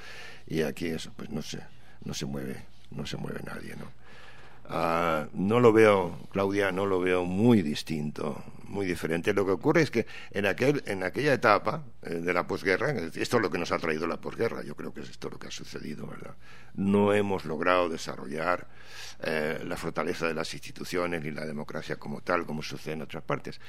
y 0.45 0.61
aquí 0.61 0.87
eso 0.87 1.13
pues 1.15 1.29
no 1.29 1.41
se 1.41 1.61
no 2.03 2.13
se 2.13 2.25
mueve, 2.25 2.65
no 2.91 3.05
se 3.05 3.15
mueve 3.15 3.39
nadie, 3.45 3.77
¿no? 3.77 3.98
Ah, 4.71 5.27
no 5.33 5.59
lo 5.59 5.73
veo, 5.73 6.19
Claudia, 6.31 6.71
no 6.71 6.85
lo 6.85 6.99
veo 6.99 7.25
muy 7.25 7.63
distinto, 7.63 8.43
muy 8.65 8.85
diferente. 8.85 9.33
Lo 9.33 9.43
que 9.43 9.51
ocurre 9.51 9.81
es 9.81 9.89
que 9.89 10.05
en, 10.29 10.45
aquel, 10.45 10.83
en 10.85 11.01
aquella 11.01 11.33
etapa 11.33 11.85
eh, 12.03 12.15
de 12.15 12.33
la 12.33 12.45
posguerra, 12.45 12.91
esto 12.91 13.37
es 13.37 13.41
lo 13.41 13.49
que 13.49 13.57
nos 13.57 13.71
ha 13.71 13.79
traído 13.79 14.05
la 14.05 14.21
posguerra, 14.21 14.61
yo 14.61 14.75
creo 14.75 14.93
que 14.93 15.01
es 15.01 15.09
esto 15.09 15.27
lo 15.31 15.39
que 15.39 15.47
ha 15.47 15.51
sucedido, 15.51 16.05
¿verdad? 16.05 16.35
No 16.75 17.13
hemos 17.13 17.45
logrado 17.45 17.89
desarrollar 17.89 18.67
eh, 19.23 19.59
la 19.65 19.75
fortaleza 19.75 20.27
de 20.27 20.35
las 20.35 20.53
instituciones 20.53 21.23
ni 21.23 21.31
la 21.31 21.47
democracia 21.47 21.95
como 21.95 22.21
tal, 22.21 22.45
como 22.45 22.61
sucede 22.61 22.93
en 22.93 23.01
otras 23.01 23.23
partes. 23.23 23.59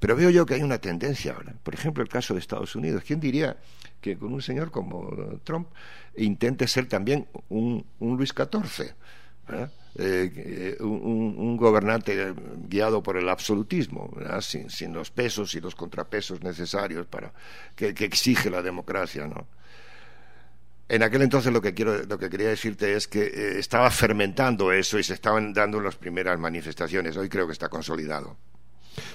Pero 0.00 0.16
veo 0.16 0.30
yo 0.30 0.46
que 0.46 0.54
hay 0.54 0.64
una 0.64 0.78
tendencia 0.78 1.34
ahora. 1.34 1.54
Por 1.62 1.74
ejemplo, 1.74 2.02
el 2.02 2.08
caso 2.08 2.34
de 2.34 2.40
Estados 2.40 2.74
Unidos. 2.74 3.04
¿Quién 3.06 3.20
diría 3.20 3.56
que 4.00 4.18
con 4.18 4.32
un 4.32 4.42
señor 4.42 4.72
como 4.72 5.38
Trump 5.44 5.68
intente 6.16 6.66
ser 6.66 6.88
también 6.88 7.28
un, 7.48 7.86
un 8.00 8.16
Luis 8.16 8.34
XIV? 8.36 8.96
Eh, 9.96 10.76
un, 10.80 11.56
gobernante 11.56 12.32
guiado 12.68 13.02
por 13.02 13.16
el 13.16 13.28
absolutismo, 13.28 14.10
sin, 14.40 14.70
sin, 14.70 14.92
los 14.92 15.10
pesos 15.10 15.54
y 15.54 15.60
los 15.60 15.74
contrapesos 15.74 16.42
necesarios 16.42 17.06
para 17.06 17.32
que, 17.74 17.88
exige 17.88 18.50
la 18.50 18.62
democracia. 18.62 19.28
En 20.88 21.02
aquel 21.02 21.22
entonces 21.22 21.52
lo 21.52 21.60
que 21.60 21.74
quiero, 21.74 22.04
lo 22.04 22.18
que 22.18 22.30
quería 22.30 22.48
decirte 22.48 22.94
es 22.94 23.08
que 23.08 23.22
eh, 23.22 23.58
estaba 23.58 23.90
fermentando 23.90 24.72
eso 24.72 24.98
y 24.98 25.02
se 25.02 25.14
estaban 25.14 25.52
dando 25.52 25.80
las 25.80 25.96
primeras 25.96 26.38
manifestaciones. 26.38 27.16
Hoy 27.16 27.28
creo 27.28 27.46
que 27.46 27.52
está 27.52 27.68
consolidado. 27.68 28.36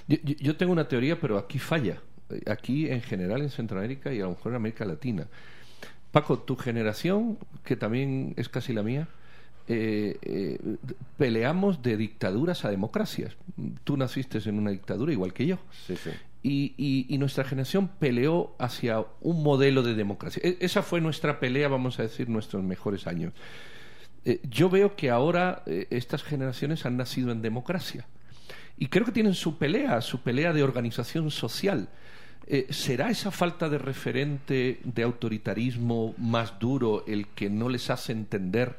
Yo, 0.07 0.55
tengo 0.55 0.71
una 0.71 0.87
teoría, 0.87 1.19
pero 1.19 1.37
aquí 1.37 1.59
falla. 1.59 2.01
Aquí 2.47 2.89
en 2.89 3.01
general 3.01 3.41
en 3.41 3.49
Centroamérica 3.49 4.13
y 4.13 4.19
a 4.19 4.23
lo 4.23 4.31
mejor 4.31 4.51
en 4.51 4.55
América 4.55 4.85
Latina. 4.85 5.27
Paco, 6.11 6.39
tu 6.39 6.55
generación, 6.55 7.37
que 7.63 7.75
también 7.75 8.33
es 8.37 8.47
casi 8.47 8.71
la 8.71 8.83
mía, 8.83 9.09
eh, 9.67 10.17
eh, 10.21 10.59
peleamos 11.17 11.81
de 11.81 11.97
dictaduras 11.97 12.65
a 12.65 12.69
democracias. 12.69 13.35
Tú 13.83 13.97
naciste 13.97 14.39
en 14.47 14.59
una 14.59 14.71
dictadura 14.71 15.11
igual 15.11 15.33
que 15.33 15.45
yo. 15.45 15.57
Y, 16.43 17.15
nuestra 17.19 17.43
generación 17.43 17.87
peleó 17.87 18.55
hacia 18.59 19.03
un 19.21 19.41
modelo 19.41 19.81
de 19.81 19.95
democracia. 19.95 20.41
E, 20.43 20.57
esa 20.59 20.83
fue 20.83 21.01
nuestra 21.01 21.39
pelea, 21.39 21.67
vamos 21.67 21.99
a 21.99 22.03
decir, 22.03 22.29
nuestros 22.29 22.63
mejores 22.63 23.07
años. 23.07 23.33
Eh, 24.25 24.41
yo 24.49 24.69
veo 24.69 24.95
que 24.95 25.09
ahora 25.09 25.63
estas 25.65 26.23
generaciones 26.23 26.85
han 26.85 26.97
nacido 26.97 27.31
en 27.31 27.41
democracia. 27.41 28.05
Y 28.77 28.87
creo 28.87 29.05
que 29.05 29.11
tienen 29.11 29.33
su 29.33 29.57
pelea, 29.57 30.01
su 30.01 30.21
pelea 30.21 30.53
de 30.53 30.63
organización 30.63 31.31
social. 31.31 31.87
Eh, 32.47 32.67
¿Será 32.69 33.09
esa 33.09 33.31
falta 33.31 33.69
de 33.69 33.79
referente 33.79 34.79
de 34.83 35.03
autoritarismo 35.03 36.13
más 36.17 36.59
duro 36.59 37.03
el 37.07 37.27
que 37.29 37.49
no 37.49 37.69
les 37.69 37.89
hace 37.89 38.11
entender 38.11 38.75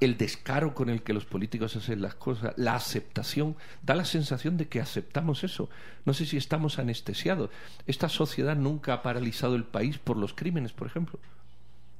el 0.00 0.16
descaro 0.16 0.74
con 0.74 0.88
el 0.88 1.02
que 1.02 1.12
los 1.12 1.24
políticos 1.24 1.76
hacen 1.76 2.00
las 2.02 2.14
cosas, 2.14 2.54
la 2.56 2.74
aceptación, 2.74 3.56
da 3.82 3.94
la 3.94 4.04
sensación 4.04 4.56
de 4.56 4.68
que 4.68 4.80
aceptamos 4.80 5.44
eso. 5.44 5.68
No 6.04 6.14
sé 6.14 6.26
si 6.26 6.36
estamos 6.36 6.78
anestesiados. 6.78 7.50
Esta 7.86 8.08
sociedad 8.08 8.56
nunca 8.56 8.94
ha 8.94 9.02
paralizado 9.02 9.54
el 9.54 9.64
país 9.64 9.98
por 9.98 10.16
los 10.16 10.32
crímenes, 10.34 10.72
por 10.72 10.86
ejemplo. 10.86 11.18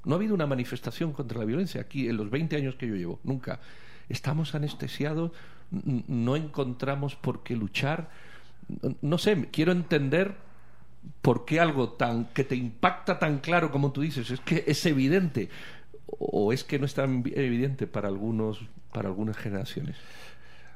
No 0.05 0.15
ha 0.15 0.19
habido 0.19 0.35
una 0.35 0.47
manifestación 0.47 1.13
contra 1.13 1.39
la 1.39 1.45
violencia 1.45 1.81
aquí 1.81 2.09
en 2.09 2.17
los 2.17 2.31
20 2.31 2.57
años 2.57 2.75
que 2.77 2.89
yo 2.89 2.95
llevo, 2.95 3.21
nunca. 3.25 3.61
Estamos 4.09 4.55
anestesiados, 4.55 5.33
no 5.71 6.37
encontramos 6.37 7.17
por 7.17 7.43
qué 7.43 7.57
luchar 7.57 8.11
no 9.03 9.19
sé, 9.19 9.49
quiero 9.51 9.73
entender 9.73 10.35
por 11.21 11.45
qué 11.45 11.61
algo 11.61 11.91
tan 11.91 12.27
que 12.27 12.45
te 12.45 12.57
impacta 12.57 13.19
tan 13.19 13.39
claro 13.39 13.71
como 13.71 13.93
tú 13.93 14.01
dices, 14.01 14.31
es 14.31 14.41
que 14.41 14.65
es 14.67 14.85
evidente 14.87 15.51
o 16.07 16.53
es 16.53 16.65
que 16.65 16.79
no 16.79 16.87
es 16.87 16.95
tan 16.95 17.23
evidente 17.35 17.87
para 17.87 18.09
algunos 18.09 18.61
para 18.93 19.09
algunas 19.09 19.37
generaciones. 19.37 19.97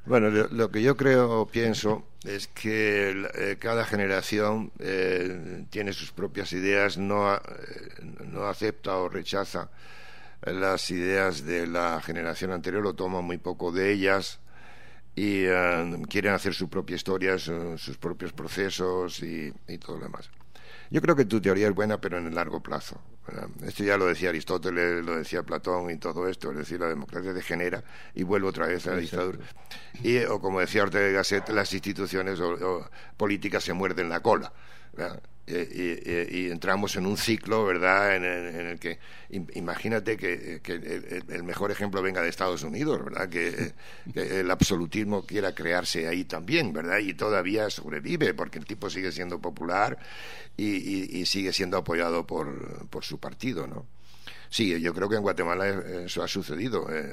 Bueno, 0.04 0.30
lo, 0.30 0.70
que 0.70 0.82
yo 0.82 0.96
creo, 0.96 1.46
pienso, 1.46 2.06
es 2.24 2.48
que 2.48 3.28
eh, 3.34 3.56
cada 3.60 3.84
generación 3.84 4.72
eh, 4.78 5.66
tiene 5.70 5.92
sus 5.92 6.12
propias 6.12 6.52
ideas, 6.52 6.96
no, 6.96 7.34
eh, 7.34 7.40
no 8.24 8.44
acepta 8.44 8.96
o 8.96 9.08
rechaza 9.08 9.70
las 10.42 10.90
ideas 10.90 11.44
de 11.44 11.66
la 11.66 12.00
generación 12.00 12.52
anterior, 12.52 12.86
o 12.86 12.94
toma 12.94 13.20
muy 13.20 13.38
poco 13.38 13.70
de 13.70 13.92
ellas, 13.92 14.40
y 15.14 15.44
eh, 15.46 16.02
quieren 16.08 16.32
hacer 16.32 16.54
su 16.54 16.68
propia 16.68 16.96
historia, 16.96 17.38
sus 17.38 17.98
propios 17.98 18.32
procesos 18.32 19.22
y, 19.22 19.52
todo 19.78 19.98
lo 19.98 20.04
demás. 20.04 20.30
Yo 20.90 21.02
creo 21.02 21.16
que 21.16 21.24
tu 21.24 21.40
teoría 21.40 21.68
es 21.68 21.74
buena, 21.74 22.00
pero 22.00 22.18
en 22.18 22.28
el 22.28 22.34
largo 22.34 22.62
plazo. 22.62 23.00
Esto 23.64 23.84
ya 23.84 23.96
lo 23.96 24.06
decía 24.06 24.30
Aristóteles, 24.30 25.04
lo 25.04 25.16
decía 25.16 25.42
Platón 25.42 25.90
y 25.90 25.96
todo 25.96 26.28
esto, 26.28 26.50
es 26.52 26.58
decir, 26.58 26.80
la 26.80 26.88
democracia 26.88 27.32
degenera 27.32 27.82
y 28.14 28.22
vuelve 28.22 28.48
otra 28.48 28.66
vez 28.66 28.86
a 28.86 28.92
la 28.92 28.96
dictadura. 28.98 29.38
Y, 30.02 30.18
o 30.24 30.40
como 30.40 30.60
decía 30.60 30.82
Ortega 30.82 31.08
Gasset, 31.08 31.48
las 31.50 31.72
instituciones 31.72 32.38
políticas 33.16 33.64
se 33.64 33.72
muerden 33.72 34.08
la 34.08 34.20
cola 34.20 34.52
y, 35.48 36.50
entramos 36.50 36.96
en 36.96 37.06
un 37.06 37.16
ciclo, 37.16 37.64
¿verdad?, 37.64 38.16
en, 38.16 38.24
el 38.24 38.78
que 38.78 38.98
imagínate 39.30 40.16
que, 40.16 40.60
el, 41.28 41.42
mejor 41.44 41.70
ejemplo 41.70 42.02
venga 42.02 42.22
de 42.22 42.28
Estados 42.28 42.62
Unidos, 42.62 43.04
¿verdad?, 43.04 43.28
que, 43.30 43.72
el 44.14 44.50
absolutismo 44.50 45.24
quiera 45.24 45.54
crearse 45.54 46.06
ahí 46.06 46.24
también, 46.24 46.72
¿verdad?, 46.72 46.98
y 46.98 47.14
todavía 47.14 47.70
sobrevive 47.70 48.34
porque 48.34 48.58
el 48.58 48.66
tipo 48.66 48.90
sigue 48.90 49.12
siendo 49.12 49.40
popular 49.40 49.98
y, 50.56 51.24
sigue 51.26 51.52
siendo 51.52 51.76
apoyado 51.76 52.26
por, 52.26 52.88
por 52.88 53.04
su 53.04 53.18
partido, 53.18 53.66
¿no? 53.66 53.86
Sí, 54.50 54.80
yo 54.80 54.94
creo 54.94 55.08
que 55.08 55.16
en 55.16 55.22
Guatemala 55.22 55.68
eso 56.06 56.22
ha 56.22 56.28
sucedido. 56.28 56.88
Eh, 56.90 57.12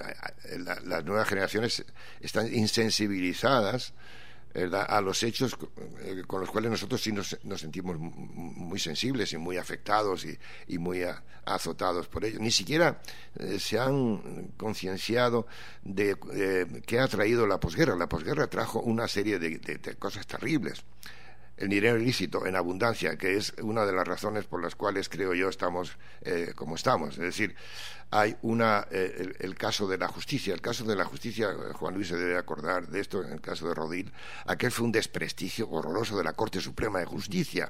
las 0.85 1.03
nuevas 1.03 1.27
generaciones 1.27 1.83
están 2.21 2.53
insensibilizadas 2.53 3.93
a 4.87 5.01
los 5.01 5.21
hechos 5.23 5.57
eh, 6.01 6.23
con 6.25 6.39
los 6.39 6.49
cuales 6.49 6.71
nosotros 6.71 7.01
sí 7.01 7.11
nos, 7.11 7.37
sentimos 7.57 7.97
muy 7.99 8.79
sensibles 8.79 9.33
y 9.33 9.37
muy 9.37 9.57
afectados 9.57 10.25
y, 10.67 10.77
muy 10.77 11.01
azotados 11.45 12.07
por 12.07 12.23
ellos. 12.23 12.39
Ni 12.39 12.51
siquiera 12.51 13.01
eh, 13.37 13.59
se 13.59 13.79
han 13.79 14.53
concienciado 14.57 15.47
de 15.83 16.17
eh, 16.33 16.65
qué 16.85 16.99
ha 16.99 17.07
traído 17.07 17.45
la 17.47 17.59
posguerra. 17.59 17.95
La 17.95 18.07
posguerra 18.07 18.47
trajo 18.47 18.79
una 18.79 19.07
serie 19.07 19.39
de 19.39 19.95
cosas 19.99 20.25
terribles 20.25 20.83
el 21.57 21.69
dinero 21.69 21.97
ilícito 21.97 22.45
en 22.45 22.55
abundancia, 22.55 23.17
que 23.17 23.37
es 23.37 23.53
una 23.61 23.85
de 23.85 23.93
las 23.93 24.07
razones 24.07 24.45
por 24.45 24.61
las 24.61 24.75
cuales 24.75 25.07
creo 25.09 25.33
yo 25.33 25.49
estamos 25.49 25.97
eh, 26.21 26.51
como 26.55 26.75
estamos. 26.75 27.13
Es 27.13 27.23
decir, 27.23 27.55
hay 28.11 28.35
una 28.41 28.87
eh, 28.91 29.33
el, 29.39 29.55
caso 29.55 29.87
de 29.87 29.97
la 29.97 30.07
justicia. 30.07 30.53
El 30.53 30.61
caso 30.61 30.83
de 30.83 30.95
la 30.95 31.05
justicia, 31.05 31.49
Juan 31.73 31.93
Luis 31.93 32.09
se 32.09 32.17
debe 32.17 32.37
acordar 32.37 32.87
de 32.87 32.99
esto, 32.99 33.23
en 33.23 33.31
el 33.31 33.41
caso 33.41 33.67
de 33.67 33.73
Rodil, 33.73 34.11
aquel 34.45 34.71
fue 34.71 34.85
un 34.85 34.91
desprestigio 34.91 35.69
horroroso 35.69 36.17
de 36.17 36.23
la 36.23 36.33
Corte 36.33 36.59
Suprema 36.59 36.99
de 36.99 37.05
Justicia. 37.05 37.69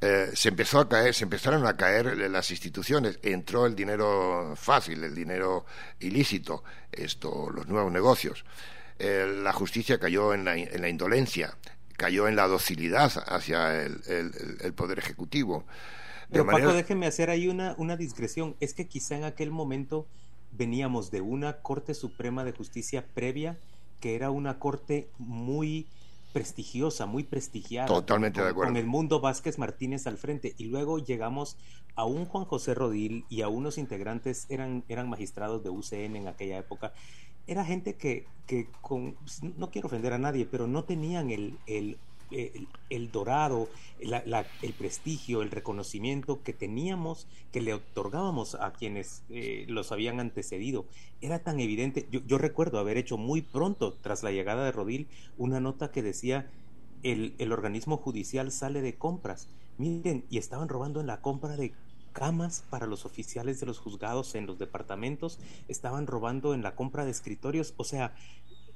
Eh, 0.00 0.32
se 0.34 0.48
empezó 0.50 0.80
a 0.80 0.88
caer, 0.88 1.14
se 1.14 1.24
empezaron 1.24 1.66
a 1.66 1.76
caer 1.76 2.18
las 2.30 2.50
instituciones, 2.50 3.18
entró 3.22 3.64
el 3.64 3.74
dinero 3.74 4.52
fácil, 4.56 5.02
el 5.02 5.14
dinero 5.14 5.64
ilícito, 6.00 6.64
esto, 6.92 7.48
los 7.50 7.66
nuevos 7.66 7.90
negocios. 7.90 8.44
la 8.98 9.52
justicia 9.52 9.98
cayó 9.98 10.34
en 10.34 10.44
la 10.44 10.88
indolencia, 10.88 11.56
cayó 11.96 12.28
en 12.28 12.36
la 12.36 12.46
docilidad 12.46 13.12
hacia 13.26 13.82
el, 13.82 14.74
Poder 14.74 14.98
Ejecutivo. 14.98 15.64
Pero 16.30 16.46
Paco, 16.46 16.72
déjeme 16.72 17.06
hacer 17.06 17.30
ahí 17.30 17.48
una, 17.48 17.74
una 17.78 17.96
discreción. 17.96 18.56
Es 18.60 18.74
que 18.74 18.86
quizá 18.86 19.16
en 19.16 19.24
aquel 19.24 19.50
momento 19.50 20.06
veníamos 20.52 21.10
de 21.10 21.20
una 21.20 21.58
Corte 21.58 21.94
Suprema 21.94 22.44
de 22.44 22.52
Justicia 22.52 23.04
previa, 23.14 23.58
que 24.00 24.14
era 24.14 24.30
una 24.30 24.58
corte 24.58 25.08
muy 25.18 25.86
prestigiosa, 26.32 27.06
muy 27.06 27.22
prestigiada. 27.22 27.86
Totalmente 27.86 28.40
con, 28.40 28.44
de 28.44 28.50
acuerdo. 28.50 28.68
Con 28.70 28.76
el 28.76 28.86
mundo 28.86 29.20
Vázquez 29.20 29.58
Martínez 29.58 30.06
al 30.06 30.18
frente. 30.18 30.54
Y 30.58 30.64
luego 30.64 30.98
llegamos 30.98 31.56
a 31.94 32.04
un 32.04 32.26
Juan 32.26 32.44
José 32.44 32.74
Rodil 32.74 33.24
y 33.28 33.42
a 33.42 33.48
unos 33.48 33.78
integrantes, 33.78 34.46
eran, 34.48 34.84
eran 34.88 35.08
magistrados 35.08 35.62
de 35.62 35.70
UCN 35.70 36.16
en 36.16 36.28
aquella 36.28 36.58
época, 36.58 36.92
era 37.46 37.64
gente 37.64 37.94
que, 37.94 38.26
que 38.46 38.66
con, 38.80 39.14
pues, 39.14 39.42
no 39.42 39.70
quiero 39.70 39.86
ofender 39.86 40.12
a 40.12 40.18
nadie, 40.18 40.46
pero 40.46 40.66
no 40.66 40.84
tenían 40.84 41.30
el, 41.30 41.58
el, 41.66 41.98
el, 42.90 43.10
dorado, 43.12 43.68
el 44.00 44.72
prestigio, 44.72 45.42
el 45.42 45.50
reconocimiento 45.50 46.42
que 46.42 46.52
teníamos, 46.52 47.26
que 47.52 47.60
le 47.60 47.74
otorgábamos 47.74 48.54
a 48.56 48.72
quienes 48.72 49.22
eh, 49.30 49.66
los 49.68 49.92
habían 49.92 50.20
antecedido. 50.20 50.86
Era 51.20 51.38
tan 51.40 51.60
evidente, 51.60 52.06
yo, 52.10 52.20
yo, 52.26 52.38
recuerdo 52.38 52.78
haber 52.78 52.96
hecho 52.96 53.16
muy 53.16 53.42
pronto, 53.42 53.94
tras 53.94 54.22
la 54.22 54.32
llegada 54.32 54.64
de 54.64 54.72
Rodil, 54.72 55.08
una 55.38 55.60
nota 55.60 55.90
que 55.90 56.02
decía, 56.02 56.50
el, 57.02 57.34
el 57.38 57.52
organismo 57.52 57.98
judicial 57.98 58.50
sale 58.50 58.80
de 58.80 58.94
compras. 58.94 59.48
Miren, 59.76 60.24
y 60.30 60.38
estaban 60.38 60.68
robando 60.68 61.00
en 61.00 61.06
la 61.06 61.20
compra 61.20 61.56
de 61.56 61.72
camas 62.14 62.64
para 62.70 62.86
los 62.86 63.04
oficiales 63.04 63.60
de 63.60 63.66
los 63.66 63.78
juzgados 63.78 64.34
en 64.34 64.46
los 64.46 64.58
departamentos, 64.58 65.38
estaban 65.68 66.06
robando 66.06 66.54
en 66.54 66.62
la 66.62 66.74
compra 66.74 67.04
de 67.04 67.10
escritorios, 67.10 67.74
o 67.76 67.84
sea, 67.84 68.14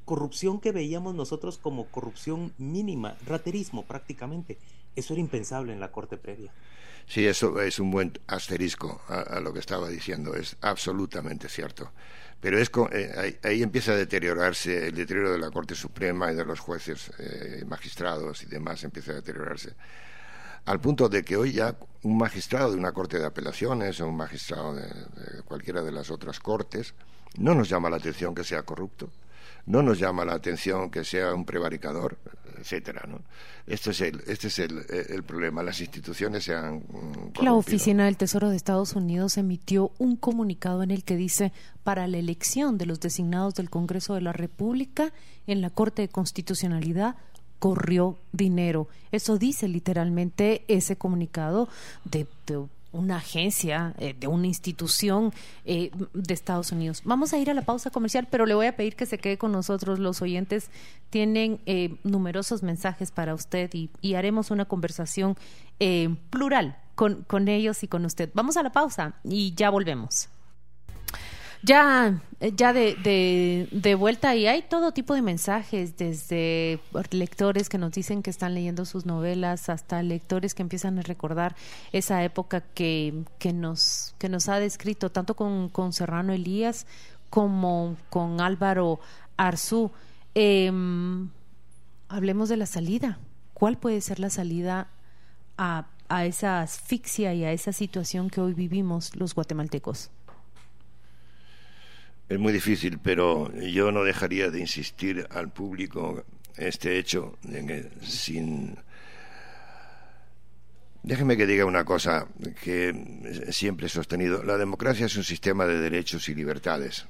corrupción 0.05 0.61
que 0.61 0.73
veíamos 0.73 1.15
nosotros 1.15 1.57
como 1.57 1.87
corrupción 1.87 2.53
mínima, 2.59 3.17
raterismo 3.27 3.87
prácticamente. 3.87 4.59
Eso 4.97 5.15
era 5.15 5.21
impensable 5.21 5.73
en 5.73 5.81
la 5.81 5.93
corte 5.93 6.19
previa. 6.19 6.53
Sí, 7.07 7.27
eso 7.27 7.61
es 7.63 7.79
un 7.79 7.91
buen 7.91 8.19
asterisco 8.27 9.01
a, 9.09 9.41
lo 9.41 9.53
que 9.55 9.61
estaba 9.61 9.89
diciendo, 9.89 10.35
es 10.35 10.57
absolutamente 10.61 11.49
cierto. 11.49 11.91
Pero 12.41 12.59
es 12.59 12.71
eh, 12.93 13.39
ahí, 13.43 13.63
empieza 13.63 13.93
a 13.93 13.97
deteriorarse 13.97 14.89
el 14.89 14.95
deterioro 14.95 15.33
de 15.33 15.39
la 15.39 15.51
Corte 15.51 15.75
Suprema 15.75 16.31
y 16.31 16.37
de 16.37 16.45
los 16.45 16.61
jueces, 16.61 17.11
eh, 17.19 17.65
magistrados 17.67 18.43
y 18.43 18.47
demás, 18.47 18.85
empieza 18.85 19.13
a 19.13 19.17
deteriorarse 19.17 19.75
al 20.69 20.81
punto 20.81 21.09
de 21.09 21.25
que 21.25 21.35
hoy 21.35 21.53
ya 21.53 21.75
un 22.03 22.19
magistrado 22.19 22.71
de 22.71 22.77
una 22.77 22.93
corte 22.93 23.19
de 23.19 23.25
apelaciones 23.25 24.01
o 24.01 24.07
un 24.07 24.17
magistrado 24.17 24.75
de, 24.75 24.85
cualquiera 25.47 25.83
de 25.83 25.91
las 25.91 26.11
otras 26.11 26.41
cortes 26.41 26.95
no 27.39 27.55
nos 27.55 27.71
llama 27.71 27.89
la 27.89 27.97
atención 27.97 28.35
que 28.35 28.45
sea 28.45 28.63
corrupto, 28.65 29.09
no 29.65 29.83
nos 29.83 29.99
llama 29.99 30.27
la 30.27 30.35
atención 30.35 30.91
que 30.91 31.05
sea 31.05 31.33
un 31.33 31.47
prevaricador, 31.47 32.19
etcétera, 32.59 33.05
¿no? 33.09 33.23
Este 33.67 33.91
es 33.93 34.01
el, 34.03 34.23
este 34.27 34.49
es 34.49 34.59
el, 34.59 35.23
problema. 35.25 35.63
Las 35.63 35.81
instituciones 35.81 36.45
se 36.45 36.55
han 36.55 36.77
mm, 36.77 37.43
La 37.43 37.55
Oficina 37.55 38.05
del 38.05 38.19
Tesoro 38.19 38.51
de 38.51 38.57
Estados 38.57 38.95
Unidos 38.95 39.39
emitió 39.39 39.93
un 39.99 40.17
comunicado 40.17 40.83
en 40.83 40.91
el 40.91 41.03
que 41.03 41.17
dice 41.17 41.53
para 41.83 42.07
la 42.09 42.19
elección 42.19 42.77
de 42.77 42.87
los 42.87 43.01
designados 43.01 43.55
del 43.55 43.71
Congreso 43.71 44.15
de 44.15 44.21
la 44.21 44.33
República 44.33 45.13
en 45.47 45.63
la 45.63 45.71
Corte 45.71 46.03
de 46.03 46.09
Constitucionalidad 46.09 47.17
corrió 47.59 48.19
dinero. 48.33 48.89
Eso 49.13 49.39
dice 49.39 49.69
literalmente 49.69 50.65
ese 50.69 50.97
comunicado 50.97 51.69
de, 52.05 52.27
una 52.93 53.17
agencia, 53.17 53.95
eh, 53.99 54.15
de 54.19 54.27
una 54.27 54.47
institución 54.47 55.33
eh, 55.65 55.91
de 56.15 56.35
Estados 56.35 56.73
Unidos. 56.73 57.03
Vamos 57.05 57.33
a 57.33 57.39
ir 57.39 57.51
a 57.51 57.55
la 57.55 57.63
pausa 57.63 57.91
comercial, 57.91 58.27
pero 58.31 58.47
le 58.47 58.55
voy 58.55 58.67
a 58.67 58.77
pedir 58.77 58.97
que 58.97 59.07
se 59.07 59.19
quede 59.19 59.39
con 59.39 59.53
nosotros. 59.53 59.99
Los 59.99 60.23
oyentes 60.23 60.71
tienen 61.11 61.61
eh, 61.67 61.97
numerosos 62.05 62.63
mensajes 62.63 63.11
para 63.11 63.35
usted 63.35 63.71
y, 63.75 63.91
y 64.01 64.15
haremos 64.15 64.51
una 64.51 64.65
conversación 64.65 65.37
plural 66.31 66.77
con, 66.97 67.23
con 67.23 67.47
ellos 67.47 67.85
y 67.85 67.89
con 67.89 68.05
usted. 68.05 68.31
Vamos 68.35 68.57
a 68.57 68.65
la 68.65 68.73
pausa 68.73 69.15
y 69.23 69.55
ya 69.55 69.71
volvemos. 69.71 70.29
Ya, 71.63 72.23
eh, 72.41 72.53
ya 72.57 72.73
de, 72.73 73.69
de, 73.73 73.95
vuelta 73.97 74.37
y 74.37 74.47
hay 74.47 74.63
todo 74.63 74.93
tipo 74.93 75.15
de 75.15 75.23
mensajes, 75.23 75.97
desde 75.97 76.79
lectores 77.11 77.69
que 77.69 77.79
nos 77.79 77.91
dicen 77.93 78.23
que 78.23 78.31
están 78.31 78.55
leyendo 78.55 78.85
sus 78.85 79.07
novelas 79.07 79.69
hasta 79.69 80.03
lectores 80.03 80.55
que 80.55 80.63
empiezan 80.63 80.99
a 80.99 81.03
recordar 81.03 81.57
esa 81.93 82.23
época 82.23 82.61
que, 82.61 83.25
que, 83.39 83.53
nos, 83.53 84.15
que 84.19 84.29
nos 84.29 84.49
ha 84.49 84.61
descrito, 84.61 85.11
tanto 85.11 85.35
con, 85.35 85.69
con 85.69 85.93
Serrano 85.93 86.33
Elías 86.33 86.87
como 87.29 87.97
con 88.09 88.41
Álvaro 88.41 89.01
Arzú. 89.37 89.91
Em, 90.35 91.31
hablemos 92.09 92.49
de 92.49 92.57
la 92.57 92.67
salida. 92.67 93.19
¿Cuál 93.53 93.79
puede 93.79 94.01
ser 94.01 94.21
la 94.21 94.31
salida 94.31 94.87
a, 95.57 95.87
a 96.09 96.25
esa 96.25 96.61
asfixia 96.61 97.35
y 97.35 97.45
a 97.45 97.51
esa 97.51 97.73
situación 97.73 98.31
que 98.31 98.41
hoy 98.41 98.55
vivimos 98.55 99.17
los 99.17 99.35
guatemaltecos? 99.35 100.11
Es 102.29 102.39
muy 102.39 102.53
difícil, 102.53 102.99
pero 102.99 103.51
yo 103.59 103.91
no 103.91 104.05
dejaría 104.05 104.51
de 104.51 104.61
insistir 104.61 105.27
al 105.31 105.51
público 105.51 106.25
este 106.57 106.99
hecho 106.99 107.39
de 107.43 107.67
que 107.67 107.91
sin 108.03 108.77
Déjeme 111.03 111.37
que 111.37 111.47
diga 111.47 111.65
una 111.65 111.85
cosa 111.85 112.27
que 112.63 113.47
siempre 113.51 113.87
he 113.87 113.89
sostenido. 113.89 114.43
La 114.43 114.59
democracia 114.59 115.07
es 115.07 115.17
un 115.17 115.25
sistema 115.25 115.65
de 115.65 115.79
derechos 115.79 116.29
y 116.29 116.35
libertades 116.35 117.07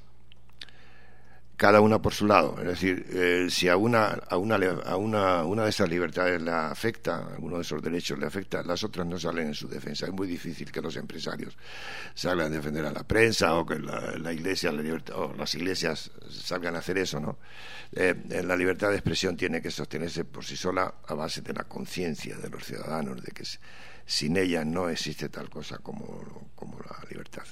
cada 1.59 1.81
una 1.81 2.01
por 2.01 2.13
su 2.13 2.25
lado. 2.25 2.55
Es 2.59 2.67
decir, 2.67 3.05
eh, 3.09 3.47
si 3.49 3.67
a 3.67 3.75
una, 3.75 4.05
a, 4.05 4.37
una, 4.37 4.55
a 4.55 4.95
una, 4.95 5.43
una 5.43 5.63
de 5.65 5.69
esas 5.69 5.89
libertades 5.89 6.41
la 6.41 6.71
afecta, 6.71 7.17
alguno 7.35 7.57
de 7.57 7.63
esos 7.63 7.83
derechos 7.83 8.17
le 8.17 8.27
afecta, 8.27 8.63
las 8.63 8.81
otras 8.85 9.05
no 9.05 9.19
salen 9.19 9.47
en 9.47 9.53
su 9.53 9.67
defensa. 9.67 10.05
Es 10.05 10.13
muy 10.13 10.25
difícil 10.25 10.71
que 10.71 10.81
los 10.81 10.95
empresarios 10.95 11.57
salgan 12.15 12.53
a 12.53 12.55
defender 12.55 12.85
a 12.85 12.91
la 12.91 13.03
prensa 13.03 13.55
o 13.55 13.65
que 13.65 13.77
la, 13.77 14.31
iglesia 14.31 14.71
o 15.13 15.33
las 15.33 15.53
iglesias 15.53 16.11
salgan 16.29 16.77
a 16.77 16.79
hacer 16.79 16.97
eso, 16.97 17.19
¿no? 17.19 17.39
Eh, 17.91 18.15
la 18.45 18.55
libertad 18.55 18.91
de 18.91 18.95
expresión 18.95 19.35
tiene 19.35 19.61
que 19.61 19.69
sostenerse 19.69 20.23
por 20.23 20.45
sí 20.45 20.55
sola 20.55 20.93
a 21.07 21.13
base 21.13 21.41
de 21.41 21.51
la 21.51 21.65
conciencia 21.65 22.37
de 22.37 22.49
los 22.49 22.63
ciudadanos, 22.63 23.21
de 23.21 23.33
que 23.33 23.43
sin 24.05 24.37
ella 24.37 24.63
no 24.63 24.87
existe 24.87 25.27
tal 25.27 25.49
cosa 25.49 25.79
como, 25.79 26.49
como 26.55 26.79
la 26.79 27.05
libertad 27.09 27.43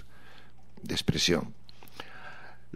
de 0.81 0.93
expresión. 0.93 1.53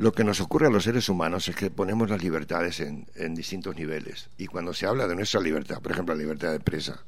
Lo 0.01 0.11
que 0.11 0.23
nos 0.23 0.41
ocurre 0.41 0.65
a 0.65 0.71
los 0.71 0.85
seres 0.85 1.09
humanos 1.09 1.47
es 1.47 1.55
que 1.55 1.69
ponemos 1.69 2.09
las 2.09 2.23
libertades 2.23 2.79
en, 2.79 3.35
distintos 3.35 3.75
niveles. 3.75 4.31
Y 4.35 4.47
cuando 4.47 4.73
se 4.73 4.87
habla 4.87 5.05
de 5.05 5.13
nuestra 5.13 5.39
libertad, 5.39 5.79
por 5.79 5.91
ejemplo, 5.91 6.15
la 6.15 6.21
libertad 6.21 6.49
de 6.49 6.55
empresa, 6.55 7.03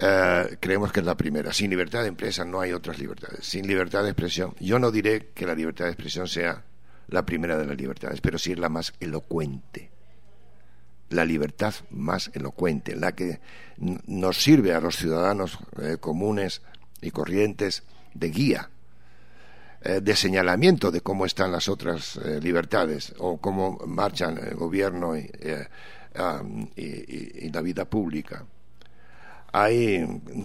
eh, 0.00 0.56
creemos 0.58 0.90
que 0.90 0.98
es 0.98 1.06
la 1.06 1.16
primera. 1.16 1.52
Sin 1.52 1.70
libertad 1.70 2.02
de 2.02 2.08
empresa 2.08 2.44
no 2.44 2.60
hay 2.60 2.72
otras 2.72 2.98
libertades. 2.98 3.46
Sin 3.46 3.68
libertad 3.68 4.02
de 4.02 4.08
expresión, 4.10 4.56
yo 4.58 4.80
no 4.80 4.90
diré 4.90 5.28
que 5.32 5.46
la 5.46 5.54
libertad 5.54 5.84
de 5.84 5.92
expresión 5.92 6.26
sea 6.26 6.64
la 7.06 7.24
primera 7.24 7.56
de 7.56 7.66
las 7.66 7.76
libertades, 7.76 8.20
pero 8.20 8.36
sí 8.36 8.50
es 8.50 8.58
la 8.58 8.68
más 8.68 8.92
elocuente. 8.98 9.92
La 11.10 11.24
libertad 11.24 11.72
más 11.90 12.32
elocuente, 12.34 12.96
la 12.96 13.14
que 13.14 13.38
nos 13.76 14.42
sirve 14.42 14.74
a 14.74 14.80
los 14.80 14.96
ciudadanos 14.96 15.60
eh, 15.80 15.98
comunes 16.00 16.62
y 17.00 17.12
corrientes 17.12 17.84
de 18.12 18.30
guía 18.30 18.70
eh, 19.88 20.00
de 20.00 20.16
señalamiento 20.16 20.90
de 20.90 21.00
cómo 21.00 21.26
están 21.26 21.52
las 21.52 21.68
otras 21.68 22.16
eh, 22.16 22.40
libertades 22.42 23.14
o 23.18 23.36
cómo 23.36 23.78
marchan 23.86 24.36
el 24.36 24.56
gobierno 24.56 25.14
eh, 25.14 25.68
y, 26.74 27.48
la 27.50 27.60
vida 27.62 27.84
pública. 27.84 28.44
Hay 29.52 30.04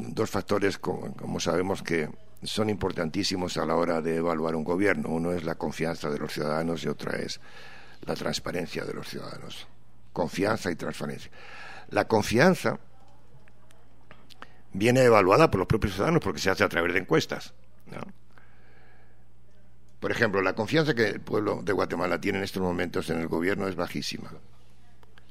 dos 0.10 0.30
factores, 0.30 0.78
como, 0.78 1.40
sabemos, 1.40 1.82
que 1.82 2.08
son 2.44 2.70
importantísimos 2.70 3.58
a 3.58 3.66
la 3.66 3.76
hora 3.76 4.00
de 4.00 4.18
evaluar 4.18 4.56
un 4.56 4.64
gobierno. 4.64 5.10
Uno 5.10 5.32
es 5.32 5.44
la 5.44 5.56
confianza 5.56 6.12
de 6.12 6.20
los 6.20 6.32
ciudadanos 6.32 6.84
y 6.84 6.88
otra 6.88 7.18
es 7.18 7.40
la 8.02 8.14
transparencia 8.14 8.86
de 8.86 8.94
los 8.94 9.10
ciudadanos. 9.10 9.68
Confianza 10.14 10.70
y 10.70 10.76
transparencia. 10.76 11.32
La 11.90 12.08
confianza 12.08 12.78
viene 14.74 15.02
evaluada 15.02 15.50
por 15.50 15.58
los 15.58 15.68
propios 15.68 15.96
ciudadanos 15.96 16.22
porque 16.22 16.40
se 16.40 16.52
hace 16.52 16.64
a 16.64 16.70
través 16.70 16.94
de 16.94 17.00
encuestas. 17.00 17.56
¿no? 17.88 18.21
Por 20.02 20.12
ejemplo, 20.12 20.42
la 20.42 20.54
confianza 20.54 20.96
que 20.96 21.10
el 21.10 21.22
pueblo 21.22 21.62
de 21.64 21.74
Guatemala 21.74 22.20
tiene 22.20 22.40
en 22.40 22.44
estos 22.44 22.62
momentos 22.62 23.12
en 23.12 23.22
el 23.22 23.28
gobierno 23.28 23.68
es 23.68 23.76
bajísima. 23.76 24.32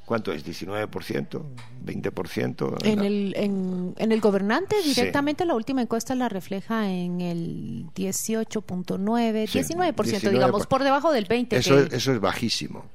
¿Cuánto 0.04 0.32
es? 0.32 0.46
¿19%? 0.46 1.42
¿20%? 1.84 2.84
En, 2.84 3.00
el, 3.00 3.34
en, 3.36 3.94
el 3.98 4.20
gobernante 4.20 4.76
directamente 4.82 5.44
la 5.44 5.54
última 5.54 5.82
encuesta 5.82 6.14
la 6.14 6.28
refleja 6.28 6.88
en 6.88 7.20
el 7.20 7.86
18.9, 7.96 8.76
19%, 8.78 10.30
digamos, 10.30 10.68
por 10.68 10.84
debajo 10.84 11.12
del 11.12 11.26
20%. 11.26 11.48
Eso, 11.50 11.80
es, 11.80 11.92
eso 11.92 12.12
es 12.12 12.20
bajísimo. 12.20 12.86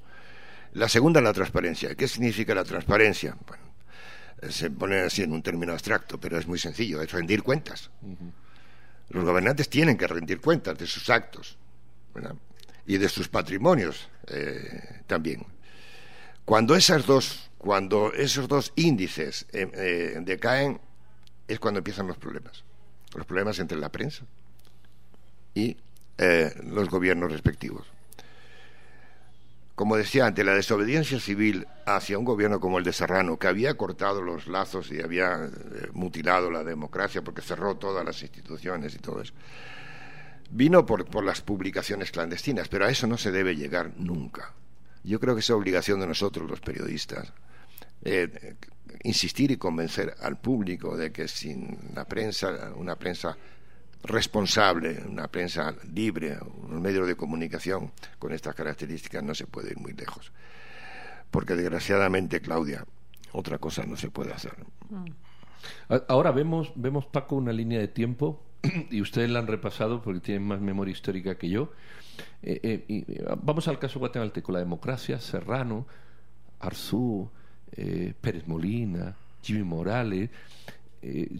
La 0.73 0.87
segunda, 0.87 1.19
la 1.19 1.33
transparencia. 1.33 1.93
¿Qué 1.95 2.07
significa 2.07 2.55
la 2.55 2.63
transparencia? 2.63 3.35
Bueno, 3.45 3.63
se 4.49 4.71
pone 4.71 5.01
así 5.01 5.23
en 5.23 5.33
un 5.33 5.41
término 5.41 5.73
abstracto, 5.73 6.17
pero 6.21 6.37
es 6.37 6.47
muy 6.47 6.59
sencillo, 6.59 7.01
es 7.01 7.11
rendir 7.11 7.43
cuentas. 7.43 7.91
Los 9.09 9.25
gobernantes 9.25 9.67
tienen 9.67 9.97
que 9.97 10.07
rendir 10.07 10.39
cuentas 10.39 10.77
de 10.77 10.87
sus 10.87 11.09
actos 11.09 11.57
y 12.85 12.97
de 12.97 13.09
sus 13.09 13.27
patrimonios 13.27 14.09
eh, 14.27 15.01
también. 15.07 15.45
Cuando 16.43 16.75
esas 16.75 17.05
dos, 17.05 17.49
cuando 17.57 18.13
esos 18.13 18.47
dos 18.47 18.71
índices 18.75 19.47
eh, 19.51 19.69
eh, 19.73 20.19
decaen, 20.21 20.79
es 21.47 21.59
cuando 21.59 21.79
empiezan 21.79 22.07
los 22.07 22.17
problemas. 22.17 22.63
Los 23.15 23.25
problemas 23.25 23.59
entre 23.59 23.77
la 23.77 23.89
prensa 23.89 24.23
y 25.53 25.77
los 26.17 26.89
gobiernos 26.89 27.31
respectivos. 27.31 27.87
Como 29.73 29.97
decía 29.97 30.25
antes, 30.25 30.45
la 30.45 30.53
desobediencia 30.53 31.19
civil 31.19 31.67
hacia 31.85 32.17
un 32.17 32.23
gobierno 32.23 32.61
como 32.61 32.77
el 32.77 32.85
de 32.85 32.93
Serrano, 32.93 33.37
que 33.37 33.47
había 33.47 33.73
cortado 33.75 34.21
los 34.21 34.47
lazos 34.47 34.89
y 34.91 35.01
había 35.01 35.49
mutilado 35.91 36.49
la 36.49 36.63
democracia 36.63 37.21
porque 37.21 37.41
cerró 37.41 37.75
todas 37.75 38.05
las 38.05 38.21
instituciones 38.21 38.95
y 38.95 38.99
todo 38.99 39.21
eso, 39.21 39.33
Vino 40.51 40.85
por, 40.85 41.05
por 41.05 41.23
las 41.23 41.41
publicaciones 41.41 42.11
clandestinas, 42.11 42.67
pero 42.67 42.85
a 42.85 42.89
eso 42.89 43.07
no 43.07 43.17
se 43.17 43.31
debe 43.31 43.55
llegar 43.55 43.93
nunca. 43.97 44.53
Yo 45.03 45.19
creo 45.19 45.35
que 45.35 45.41
es 45.41 45.49
obligación 45.49 45.99
de 45.99 46.07
nosotros, 46.07 46.49
los 46.49 46.61
periodistas, 46.61 47.31
eh, 48.03 48.55
insistir 49.03 49.51
y 49.51 49.57
convencer 49.57 50.15
al 50.21 50.37
público 50.37 50.97
de 50.97 51.11
que 51.11 51.27
sin 51.27 51.77
la 51.93 52.05
prensa, 52.05 52.71
una 52.75 52.95
prensa 52.95 53.37
responsable, 54.03 55.03
una 55.07 55.27
prensa 55.27 55.75
libre, 55.93 56.37
un 56.69 56.81
medio 56.81 57.05
de 57.05 57.15
comunicación 57.15 57.91
con 58.19 58.31
estas 58.31 58.55
características 58.55 59.23
no 59.23 59.35
se 59.35 59.47
puede 59.47 59.71
ir 59.71 59.77
muy 59.77 59.93
lejos. 59.93 60.31
Porque 61.31 61.55
desgraciadamente, 61.55 62.41
Claudia, 62.41 62.85
otra 63.31 63.57
cosa 63.57 63.83
no 63.85 63.97
se 63.97 64.09
puede 64.09 64.33
hacer. 64.33 64.55
Ahora 66.07 66.31
vemos, 66.31 66.71
vemos 66.75 67.05
Paco, 67.05 67.35
una 67.35 67.51
línea 67.51 67.79
de 67.79 67.87
tiempo 67.87 68.41
y 68.91 69.01
ustedes 69.01 69.29
la 69.29 69.39
han 69.39 69.47
repasado 69.47 70.01
porque 70.01 70.19
tienen 70.19 70.47
más 70.47 70.61
memoria 70.61 70.91
histórica 70.91 71.37
que 71.37 71.49
yo. 71.49 71.71
Eh, 72.41 72.59
eh, 72.63 72.85
y, 72.87 73.05
vamos 73.41 73.67
al 73.67 73.79
caso 73.79 73.99
guatemalteco, 73.99 74.51
la 74.51 74.59
democracia, 74.59 75.19
Serrano, 75.19 75.85
Arzú, 76.59 77.29
eh, 77.73 78.13
Pérez 78.19 78.47
Molina, 78.47 79.15
Jimmy 79.41 79.63
Morales. 79.63 80.29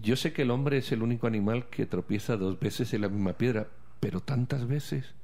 yo 0.02 0.16
sé 0.16 0.32
que 0.32 0.44
el 0.44 0.52
hombre 0.52 0.78
es 0.78 0.92
el 0.92 1.02
único 1.02 1.26
animal 1.26 1.70
que 1.70 1.88
tropieza 1.88 2.38
dos 2.38 2.60
veces 2.60 2.94
en 2.94 3.02
la 3.02 3.10
misma 3.10 3.34
piedra, 3.34 3.68
pero 4.00 4.20
tantas 4.20 4.68
veces. 4.68 5.16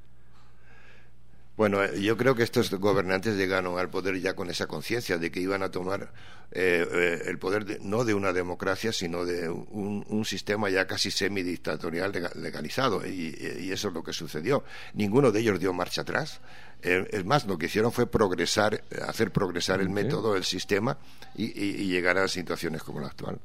Bueno, 1.58 1.84
eh, 1.84 2.02
yo 2.02 2.18
creo 2.18 2.36
que 2.36 2.44
estos 2.44 2.72
gobernantes 2.72 3.36
llegaron 3.36 3.78
al 3.78 3.90
poder 3.90 4.20
ya 4.20 4.36
con 4.36 4.50
esa 4.50 4.68
conciencia 4.68 5.18
de 5.18 5.32
que 5.32 5.42
iban 5.42 5.64
a 5.64 5.70
tomar 5.70 6.14
eh, 6.52 6.88
eh, 6.90 7.22
el 7.26 7.38
poder 7.40 7.80
no 7.82 8.04
de 8.04 8.14
una 8.14 8.34
democracia, 8.34 8.92
sino 8.94 9.26
de 9.26 9.50
un, 9.50 10.26
sistema 10.26 10.70
ya 10.70 10.88
casi 10.88 11.12
semidictatorial 11.12 12.12
legalizado. 12.36 13.06
Y, 13.06 13.70
eso 13.72 13.90
es 13.90 13.94
lo 13.94 14.04
que 14.04 14.14
sucedió. 14.14 14.64
Ninguno 14.94 15.32
de 15.32 15.42
ellos 15.42 15.60
dio 15.60 15.74
marcha 15.74 16.02
atrás. 16.02 16.40
es 16.82 17.26
más, 17.26 17.46
lo 17.46 17.58
que 17.58 17.66
hicieron 17.66 17.92
fue 17.92 18.08
progresar, 18.08 18.84
hacer 19.08 19.32
progresar 19.32 19.82
el 19.82 19.90
método, 19.90 20.36
el 20.36 20.44
sistema 20.44 20.98
y, 21.36 21.88
llegar 21.88 22.18
a 22.18 22.28
situaciones 22.28 22.82
como 22.84 23.02
la 23.02 23.08
actual. 23.08 23.40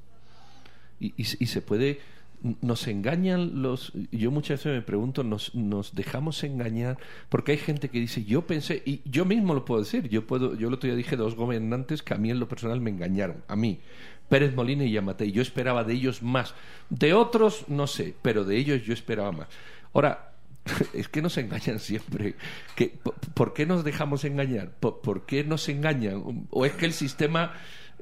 y 1.01 1.25
se 1.25 1.61
puede 1.61 2.01
nos 2.61 2.87
engañan 2.87 3.63
los 3.63 3.93
yo 4.11 4.31
muchas 4.31 4.61
veces 4.61 4.73
me 4.75 4.83
pregunto 4.83 5.23
nos 5.23 5.55
nos 5.55 5.95
dejamos 5.95 6.43
engañar 6.45 6.99
porque 7.29 7.53
hay 7.53 7.59
gente 7.59 7.89
que 7.89 8.01
dice 8.01 8.25
yo 8.25 8.47
pensé 8.47 8.83
y 8.85 9.03
yo 9.05 9.25
mismo 9.25 9.55
lo 9.55 9.65
puedo 9.65 9.83
decir 9.83 10.09
yo 10.09 10.27
puedo 10.27 10.55
yo 10.55 10.69
el 10.69 10.75
otro 10.75 10.89
día 10.89 10.97
dije 10.97 11.17
dos 11.17 11.35
gobernantes 11.35 12.03
que 12.03 12.15
a 12.15 12.17
mí 12.17 12.31
en 12.31 12.41
lo 12.41 12.49
personal 12.49 12.81
me 12.81 12.91
engañaron 12.91 13.43
a 13.49 13.57
mí 13.57 13.81
Pérez 14.29 14.55
Molina 14.55 14.85
y 14.85 14.93
Yamatei 14.93 15.33
yo 15.33 15.43
esperaba 15.43 15.85
de 15.85 15.95
ellos 15.95 16.23
más 16.23 16.55
de 16.91 17.15
otros 17.15 17.65
no 17.69 17.87
sé 17.87 18.15
pero 18.23 18.45
de 18.45 18.57
ellos 18.57 18.83
yo 18.85 18.93
esperaba 18.93 19.33
más 19.33 19.49
ahora 19.93 20.33
es 20.95 21.09
que 21.09 21.23
nos 21.23 21.37
engañan 21.39 21.79
siempre. 21.79 22.35
¿Por 23.35 23.53
qué 23.53 23.67
nos 23.67 23.85
dejamos 23.85 24.25
engañar? 24.25 24.71
¿Por, 24.71 25.27
qué 25.27 25.45
nos 25.45 25.69
engañan? 25.69 26.47
¿O 26.51 26.67
es 26.67 26.73
que 26.73 26.87
el 26.87 26.93
sistema 26.93 27.55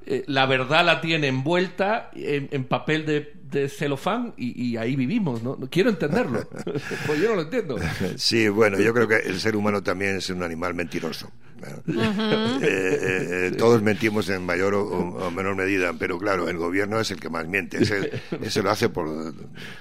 eh, 0.06 0.24
la 0.26 0.46
verdad 0.46 0.84
la 0.84 1.00
tiene 1.00 1.28
envuelta 1.28 2.10
en, 2.14 2.64
papel 2.64 3.06
de, 3.06 3.68
celofán 3.68 4.34
y, 4.36 4.76
ahí 4.76 4.96
vivimos, 4.96 5.42
¿no? 5.42 5.56
Quiero 5.70 5.90
entenderlo, 5.90 6.48
pues 7.06 7.20
yo 7.20 7.28
no 7.28 7.36
lo 7.36 7.42
entiendo. 7.42 7.76
Sí, 8.16 8.48
bueno, 8.48 8.78
yo 8.80 8.92
creo 8.92 9.06
que 9.06 9.16
el 9.16 9.38
ser 9.38 9.54
humano 9.54 9.82
también 9.82 10.16
es 10.16 10.28
un 10.30 10.42
animal 10.42 10.74
mentiroso. 10.74 11.30
Eh, 12.66 13.48
eh, 13.48 13.54
todos 13.56 13.82
mentimos 13.82 14.28
en 14.28 14.44
mayor 14.44 14.74
o, 14.74 15.30
menor 15.30 15.56
medida, 15.56 15.92
pero 15.98 16.18
claro, 16.18 16.48
el 16.48 16.56
gobierno 16.56 17.00
es 17.00 17.10
el 17.10 17.20
que 17.20 17.28
más 17.28 17.46
miente, 17.46 17.78
ese, 17.82 18.62
lo 18.62 18.70
hace 18.70 18.88
por... 18.88 19.34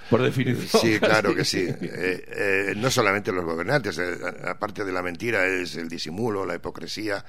Por 0.09 0.21
definición. 0.21 0.81
Sí, 0.81 0.99
claro 0.99 1.33
que 1.35 1.45
sí. 1.45 1.67
no 2.77 2.91
solamente 2.91 3.31
los 3.31 3.45
gobernantes, 3.45 3.99
aparte 4.45 4.83
de 4.83 4.91
la 4.91 5.01
mentira 5.01 5.45
es 5.45 5.75
el 5.75 5.87
disimulo, 5.87 6.45
la 6.45 6.55
hipocresía 6.55 7.23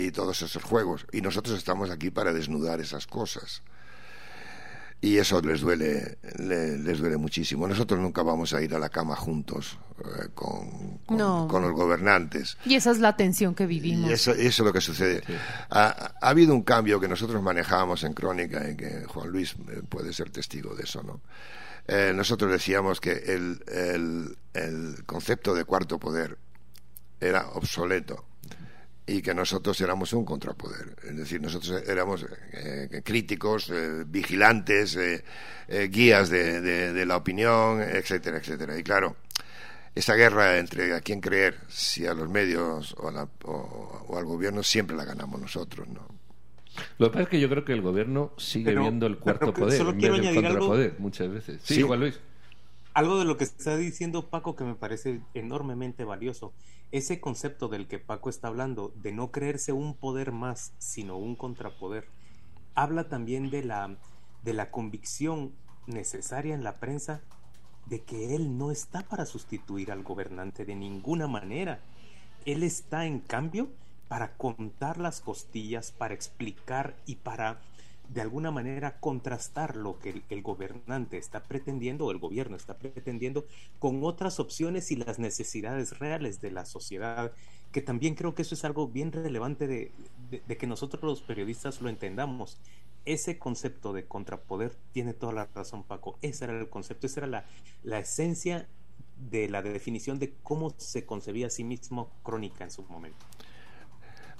y 0.00 0.10
todos 0.10 0.42
esos 0.42 0.62
juegos. 0.62 1.06
Y 1.12 1.20
nosotros 1.20 1.56
estamos 1.56 1.90
aquí 1.90 2.10
para 2.10 2.32
desnudar 2.32 2.80
esas 2.80 3.06
cosas. 3.06 3.62
y 5.00 5.18
eso 5.18 5.40
les 5.42 5.60
duele 5.60 6.18
les, 6.38 6.98
duele 6.98 7.18
muchísimo 7.18 7.68
nosotros 7.68 8.00
nunca 8.00 8.22
vamos 8.22 8.54
a 8.54 8.62
ir 8.62 8.74
a 8.74 8.78
la 8.78 8.88
cama 8.88 9.14
juntos 9.14 9.78
eh, 10.00 10.28
con, 10.34 10.98
con, 11.06 11.62
los 11.62 11.72
gobernantes. 11.72 12.56
Y 12.64 12.74
esa 12.74 12.90
es 12.90 12.98
la 12.98 13.16
tensión 13.16 13.54
que 13.54 13.66
vivimos. 13.66 14.10
Y 14.10 14.12
eso, 14.12 14.32
es 14.32 14.58
lo 14.58 14.72
que 14.72 14.80
sucede. 14.80 15.22
Ha, 15.70 16.14
habido 16.20 16.54
un 16.54 16.62
cambio 16.62 17.00
que 17.00 17.08
nosotros 17.08 17.42
manejábamos 17.42 18.04
en 18.04 18.12
crónica 18.12 18.68
y 18.68 18.76
que 18.76 19.04
Juan 19.06 19.30
Luis 19.30 19.54
eh, 19.68 19.82
puede 19.88 20.12
ser 20.12 20.30
testigo 20.30 20.74
de 20.74 20.84
eso 20.84 21.02
no 21.02 21.20
eh, 21.88 22.12
nosotros 22.14 22.50
decíamos 22.50 23.00
que 23.00 23.12
el, 23.12 23.62
el, 23.68 24.36
el 24.54 25.04
concepto 25.04 25.54
de 25.54 25.64
cuarto 25.64 25.98
poder 25.98 26.36
era 27.20 27.46
obsoleto 27.50 28.24
y 29.06 29.22
que 29.22 29.34
nosotros 29.34 29.80
éramos 29.80 30.12
un 30.12 30.24
contrapoder. 30.24 30.96
Es 31.04 31.16
decir, 31.16 31.40
nosotros 31.40 31.82
éramos 31.86 32.26
eh, 32.52 33.02
críticos, 33.04 33.70
eh, 33.70 34.04
vigilantes, 34.04 34.96
eh, 34.96 35.22
guías 35.88 36.28
de, 36.28 36.60
de, 36.60 37.06
la 37.06 37.16
opinión, 37.16 37.80
etcétera, 37.80 38.38
etcétera. 38.38 38.76
Y 38.76 38.82
claro, 38.82 39.16
esa 39.96 40.14
guerra 40.14 40.58
entre 40.58 40.94
a 40.94 41.00
quién 41.00 41.22
creer, 41.22 41.58
si 41.68 42.06
a 42.06 42.12
los 42.12 42.28
medios 42.28 42.94
o, 42.98 43.08
o, 43.44 44.18
al 44.18 44.24
gobierno, 44.26 44.62
siempre 44.62 44.94
la 44.94 45.06
ganamos 45.06 45.40
nosotros, 45.40 45.88
¿no? 45.88 46.06
Lo 46.98 47.06
que 47.06 47.12
pasa 47.12 47.22
es 47.22 47.28
que 47.30 47.40
yo 47.40 47.48
creo 47.48 47.64
que 47.64 47.72
el 47.72 47.80
gobierno 47.80 48.32
sigue 48.36 48.74
viendo 48.78 49.06
el 49.06 49.18
cuarto 49.18 49.54
poder 49.54 49.78
solo 49.78 49.96
quiero 49.96 50.16
el 50.16 50.34
contrapoder 50.34 50.96
muchas 50.98 51.30
veces. 51.30 51.62
Sí, 51.64 51.80
Juan 51.80 52.00
Luis. 52.00 52.20
Algo 52.92 53.18
de 53.18 53.24
lo 53.24 53.38
que 53.38 53.44
está 53.44 53.76
diciendo 53.78 54.28
Paco 54.28 54.54
que 54.54 54.64
me 54.64 54.74
parece 54.74 55.22
enormemente 55.32 56.04
valioso 56.04 56.52
ese 56.92 57.18
concepto 57.18 57.68
del 57.68 57.88
que 57.88 57.98
Paco 57.98 58.28
está 58.28 58.48
hablando, 58.48 58.92
de 58.96 59.12
no 59.12 59.30
creerse 59.30 59.72
un 59.72 59.96
poder 59.96 60.30
más, 60.30 60.74
sino 60.78 61.16
un 61.16 61.36
contrapoder, 61.36 62.06
habla 62.74 63.08
también 63.08 63.50
de 63.50 63.64
la, 63.64 63.96
de 64.44 64.52
la 64.52 64.70
convicción 64.70 65.52
necesaria 65.86 66.54
en 66.54 66.62
la 66.62 66.78
prensa 66.78 67.22
de 67.86 68.02
que 68.02 68.34
él 68.34 68.58
no 68.58 68.70
está 68.70 69.02
para 69.02 69.26
sustituir 69.26 69.90
al 69.92 70.02
gobernante 70.02 70.64
de 70.64 70.74
ninguna 70.74 71.26
manera. 71.26 71.80
Él 72.44 72.62
está, 72.62 73.06
en 73.06 73.20
cambio, 73.20 73.68
para 74.08 74.36
contar 74.36 74.98
las 74.98 75.20
costillas, 75.20 75.92
para 75.92 76.14
explicar 76.14 76.96
y 77.06 77.16
para 77.16 77.60
de 78.08 78.20
alguna 78.20 78.50
manera 78.50 78.98
contrastar 79.00 79.76
lo 79.76 79.98
que 79.98 80.22
el, 80.28 80.42
gobernante 80.42 81.18
está 81.18 81.42
pretendiendo 81.42 82.06
o 82.06 82.10
el 82.12 82.18
gobierno 82.18 82.56
está 82.56 82.74
pretendiendo 82.78 83.46
con 83.78 84.04
otras 84.04 84.38
opciones 84.38 84.90
y 84.92 84.96
las 84.96 85.18
necesidades 85.18 85.98
reales 85.98 86.40
de 86.40 86.52
la 86.52 86.66
sociedad, 86.66 87.32
que 87.72 87.82
también 87.82 88.14
creo 88.14 88.34
que 88.34 88.42
eso 88.42 88.54
es 88.54 88.64
algo 88.64 88.88
bien 88.88 89.12
relevante 89.12 89.66
de, 89.66 89.90
que 90.56 90.66
nosotros 90.66 91.02
los 91.02 91.22
periodistas 91.22 91.80
lo 91.80 91.88
entendamos. 91.88 92.58
Ese 93.06 93.38
concepto 93.38 93.92
de 93.92 94.06
contrapoder 94.06 94.76
tiene 94.92 95.14
toda 95.14 95.32
la 95.32 95.46
razón, 95.46 95.84
Paco. 95.84 96.18
Ese 96.22 96.44
era 96.44 96.58
el 96.58 96.68
concepto, 96.68 97.06
esa 97.06 97.20
era 97.20 97.26
la, 97.28 97.44
la 97.84 98.00
esencia 98.00 98.68
de 99.16 99.48
la 99.48 99.62
definición 99.62 100.18
de 100.18 100.34
cómo 100.42 100.74
se 100.76 101.06
concebía 101.06 101.46
a 101.46 101.50
sí 101.50 101.64
mismo 101.64 102.10
Crónica 102.22 102.64
en 102.64 102.70
su 102.70 102.82
momento. 102.82 103.24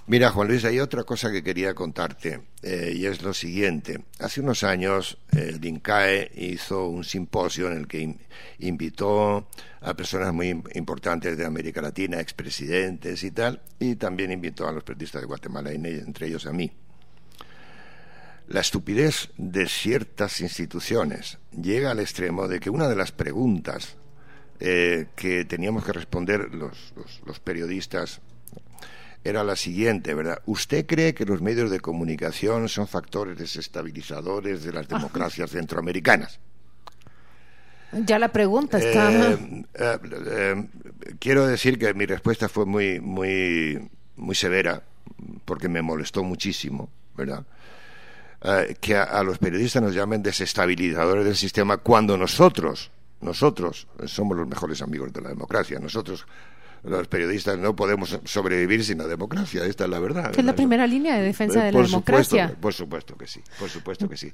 Mira, 0.09 0.31
Juan 0.31 0.47
Luis, 0.47 0.63
hay 0.63 0.79
otra 0.79 1.03
cosa 1.03 1.29
que 1.29 1.43
quería 1.43 1.73
contarte 1.73 2.39
eh, 2.63 2.93
y 2.95 3.05
es 3.05 3.21
lo 3.23 3.33
siguiente. 3.33 4.05
Hace 4.19 4.39
unos 4.39 4.63
años 4.63 5.17
el 5.33 5.63
INCAE 5.63 6.31
hizo 6.33 6.87
un 6.87 7.03
simposio 7.03 7.69
en 7.69 7.79
el 7.79 7.87
que 7.89 8.17
invitó 8.59 9.49
a 9.81 9.93
personas 9.95 10.33
muy 10.33 10.63
importantes 10.75 11.37
de 11.37 11.45
América 11.45 11.81
Latina, 11.81 12.21
expresidentes 12.21 13.21
y 13.21 13.31
tal, 13.31 13.61
y 13.79 13.95
también 13.95 14.31
invitó 14.31 14.65
a 14.65 14.71
los 14.71 14.85
periodistas 14.85 15.23
de 15.23 15.27
Guatemala, 15.27 15.73
y 15.73 15.75
entre 15.75 16.27
ellos 16.27 16.45
a 16.45 16.53
mí. 16.53 16.71
La 18.47 18.61
estupidez 18.61 19.29
de 19.37 19.67
ciertas 19.67 20.39
instituciones 20.41 21.37
llega 21.51 21.91
al 21.91 21.99
extremo 21.99 22.47
de 22.47 22.59
que 22.59 22.69
una 22.69 22.87
de 22.87 22.95
las 22.95 23.11
preguntas 23.11 23.97
eh, 24.59 25.07
que 25.15 25.45
teníamos 25.45 25.85
que 25.85 25.93
responder 25.93 26.53
los 26.53 27.39
periodistas 27.43 28.21
era 29.27 29.43
la 29.43 29.55
siguiente, 29.55 30.13
¿verdad? 30.13 30.41
¿Usted 30.45 30.85
cree 30.85 31.13
que 31.13 31.25
los 31.25 31.41
medios 31.41 31.69
de 31.69 31.81
comunicación 31.81 32.69
son 32.69 32.87
factores 32.87 33.37
desestabilizadores 33.37 34.63
de 34.63 34.71
las 34.71 34.87
democracias 34.87 35.51
centroamericanas? 35.51 36.39
Ya 37.91 38.19
la 38.19 38.29
pregunta 38.29 38.77
está. 38.77 39.11
Eh, 39.11 39.65
eh, 39.73 39.99
eh, 40.27 40.67
quiero 41.19 41.45
decir 41.45 41.77
que 41.77 41.93
mi 41.93 42.05
respuesta 42.05 42.47
fue 42.47 42.65
muy, 42.65 42.99
muy, 42.99 43.89
muy 44.15 44.35
severa, 44.35 44.83
porque 45.45 45.67
me 45.67 45.81
molestó 45.81 46.23
muchísimo, 46.23 46.89
¿verdad? 47.15 47.45
Que 48.79 48.95
a, 48.95 49.23
los 49.23 49.37
periodistas 49.39 49.81
nos 49.81 49.93
llamen 49.93 50.21
desestabilizadores 50.21 51.25
del 51.25 51.35
sistema 51.35 51.77
cuando 51.77 52.17
nosotros, 52.17 52.91
nosotros 53.21 53.87
somos 54.05 54.37
los 54.37 54.47
mejores 54.47 54.81
amigos 54.81 55.11
de 55.11 55.21
la 55.21 55.29
democracia. 55.29 55.79
Nosotros 55.79 56.25
los 56.83 57.07
periodistas 57.07 57.57
no 57.57 57.75
podemos 57.75 58.17
sobrevivir 58.25 58.83
sin 58.83 58.99
la 58.99 59.07
democracia, 59.07 59.65
esta 59.65 59.85
es 59.85 59.89
la 59.89 59.99
verdad. 59.99 60.31
es 60.37 60.45
la 60.45 60.55
primera 60.55 60.87
línea 60.87 61.17
de 61.17 61.23
defensa 61.23 61.63
de 61.63 61.71
la 61.71 61.81
democracia. 61.81 62.55
por 62.59 62.73
supuesto 62.73 63.17
que 63.17 63.27
sí, 63.27 63.41
por 63.59 63.69
supuesto 63.69 64.07
que 64.07 64.17
sí. 64.17 64.31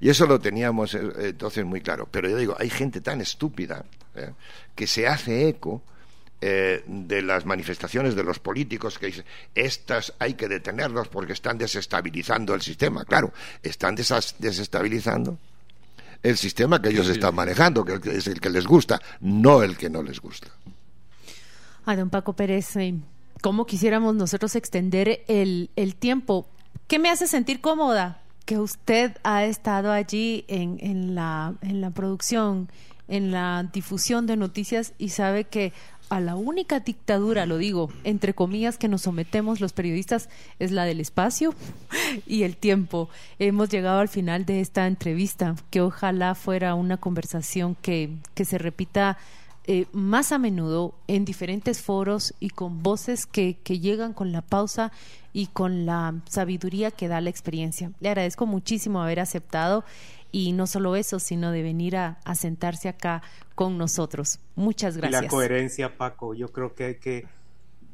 Y 0.00 0.08
eso 0.08 0.26
lo 0.26 0.40
teníamos 0.40 0.94
eh, 0.94 1.00
entonces 1.18 1.64
muy 1.64 1.80
claro. 1.80 2.08
Pero 2.10 2.28
yo 2.28 2.36
digo, 2.36 2.56
hay 2.58 2.70
gente 2.70 3.00
tan 3.00 3.20
estúpida 3.20 3.84
eh, 4.14 4.32
que 4.74 4.86
se 4.86 5.06
hace 5.06 5.48
eco 5.48 5.82
eh, 6.42 6.84
de 6.86 7.22
las 7.22 7.46
manifestaciones 7.46 8.14
de 8.14 8.24
los 8.24 8.38
políticos 8.38 8.98
que 8.98 9.06
dicen 9.06 9.24
estas 9.54 10.12
hay 10.18 10.34
que 10.34 10.48
detenerlos 10.48 11.08
porque 11.08 11.32
están 11.32 11.56
desestabilizando 11.56 12.54
el 12.54 12.60
sistema. 12.60 13.04
Claro, 13.04 13.32
están 13.62 13.94
desestabilizando 13.94 15.38
el 16.22 16.36
sistema 16.36 16.82
que 16.82 16.90
ellos 16.90 17.08
están 17.08 17.34
manejando, 17.34 17.84
que 17.84 17.94
es 18.16 18.26
el 18.26 18.40
que 18.40 18.50
les 18.50 18.66
gusta, 18.66 19.00
no 19.20 19.62
el 19.62 19.76
que 19.76 19.88
no 19.88 20.02
les 20.02 20.20
gusta 20.20 20.48
a 21.84 21.96
don 21.96 22.10
Paco 22.10 22.34
Pérez, 22.34 22.76
eh, 22.76 22.94
cómo 23.40 23.66
quisiéramos 23.66 24.14
nosotros 24.14 24.54
extender 24.56 25.24
el, 25.28 25.70
el 25.76 25.96
tiempo. 25.96 26.46
¿Qué 26.86 26.98
me 26.98 27.10
hace 27.10 27.26
sentir 27.26 27.60
cómoda? 27.60 28.22
Que 28.44 28.58
usted 28.58 29.16
ha 29.22 29.44
estado 29.44 29.92
allí 29.92 30.44
en, 30.48 30.78
en, 30.80 31.14
la, 31.14 31.54
en 31.62 31.80
la 31.80 31.90
producción, 31.90 32.68
en 33.08 33.30
la 33.30 33.68
difusión 33.72 34.26
de 34.26 34.36
noticias 34.36 34.94
y 34.98 35.10
sabe 35.10 35.44
que 35.44 35.72
a 36.08 36.20
la 36.20 36.36
única 36.36 36.80
dictadura, 36.80 37.46
lo 37.46 37.56
digo, 37.56 37.90
entre 38.04 38.34
comillas, 38.34 38.78
que 38.78 38.88
nos 38.88 39.02
sometemos 39.02 39.60
los 39.60 39.72
periodistas 39.72 40.28
es 40.58 40.70
la 40.70 40.84
del 40.84 41.00
espacio 41.00 41.54
y 42.26 42.42
el 42.42 42.56
tiempo. 42.56 43.08
Hemos 43.38 43.68
llegado 43.70 44.00
al 44.00 44.08
final 44.08 44.44
de 44.44 44.60
esta 44.60 44.86
entrevista, 44.86 45.56
que 45.70 45.80
ojalá 45.80 46.34
fuera 46.34 46.74
una 46.74 46.98
conversación 46.98 47.74
que, 47.74 48.10
que 48.34 48.44
se 48.44 48.58
repita 48.58 49.18
eh, 49.64 49.86
más 49.92 50.32
a 50.32 50.38
menudo 50.38 50.92
en 51.06 51.24
diferentes 51.24 51.82
foros 51.82 52.34
y 52.40 52.50
con 52.50 52.82
voces 52.82 53.26
que, 53.26 53.58
que 53.62 53.78
llegan 53.78 54.12
con 54.12 54.32
la 54.32 54.42
pausa 54.42 54.90
y 55.32 55.46
con 55.46 55.86
la 55.86 56.14
sabiduría 56.28 56.90
que 56.90 57.06
da 57.06 57.20
la 57.20 57.30
experiencia. 57.30 57.92
Le 58.00 58.08
agradezco 58.08 58.44
muchísimo 58.44 59.00
haber 59.00 59.20
aceptado 59.20 59.84
y 60.32 60.52
no 60.52 60.66
solo 60.66 60.96
eso, 60.96 61.20
sino 61.20 61.52
de 61.52 61.62
venir 61.62 61.96
a, 61.96 62.18
sentarse 62.34 62.88
acá 62.88 63.22
con 63.54 63.78
nosotros. 63.78 64.40
Muchas 64.56 64.96
gracias. 64.96 65.22
Y 65.22 65.24
la 65.26 65.30
coherencia, 65.30 65.96
Paco, 65.96 66.34
yo 66.34 66.50
creo 66.50 66.74
que, 66.74 66.96
que 66.96 67.26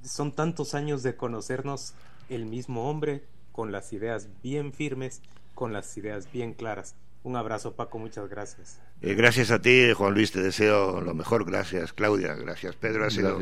son 0.02 0.32
tantos 0.32 0.74
años 0.74 1.02
de 1.02 1.16
conocernos 1.16 1.94
el 2.28 2.46
mismo 2.46 2.88
hombre 2.88 3.24
con 3.52 3.72
las 3.72 3.92
ideas 3.92 4.28
bien 4.42 4.72
firmes, 4.72 5.20
con 5.54 5.72
las 5.72 5.96
ideas 5.96 6.30
bien 6.32 6.54
claras. 6.54 6.94
Un 7.24 7.34
abrazo, 7.34 7.74
Paco, 7.74 7.98
muchas 7.98 8.28
gracias. 8.28 8.80
Eh, 9.02 9.14
gracias 9.14 9.50
a 9.50 9.60
ti, 9.60 9.92
Juan 9.92 10.14
Luis, 10.14 10.30
te 10.30 10.40
deseo 10.40 11.00
lo 11.00 11.14
mejor. 11.14 11.44
Gracias, 11.44 11.92
Claudia. 11.92 12.34
Gracias, 12.34 12.76
Pedro. 12.76 13.04
Ha 13.04 13.10
sido 13.10 13.38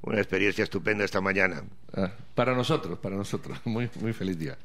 una 0.00 0.18
experiencia 0.18 0.64
estupenda 0.64 1.04
esta 1.04 1.20
mañana. 1.20 1.62
Ah, 1.92 2.10
para 2.34 2.54
nosotros, 2.54 2.98
para 2.98 3.16
nosotros. 3.16 3.60
Muy, 3.66 3.90
muy 4.00 4.12
feliz 4.14 4.38
día. 4.38 4.56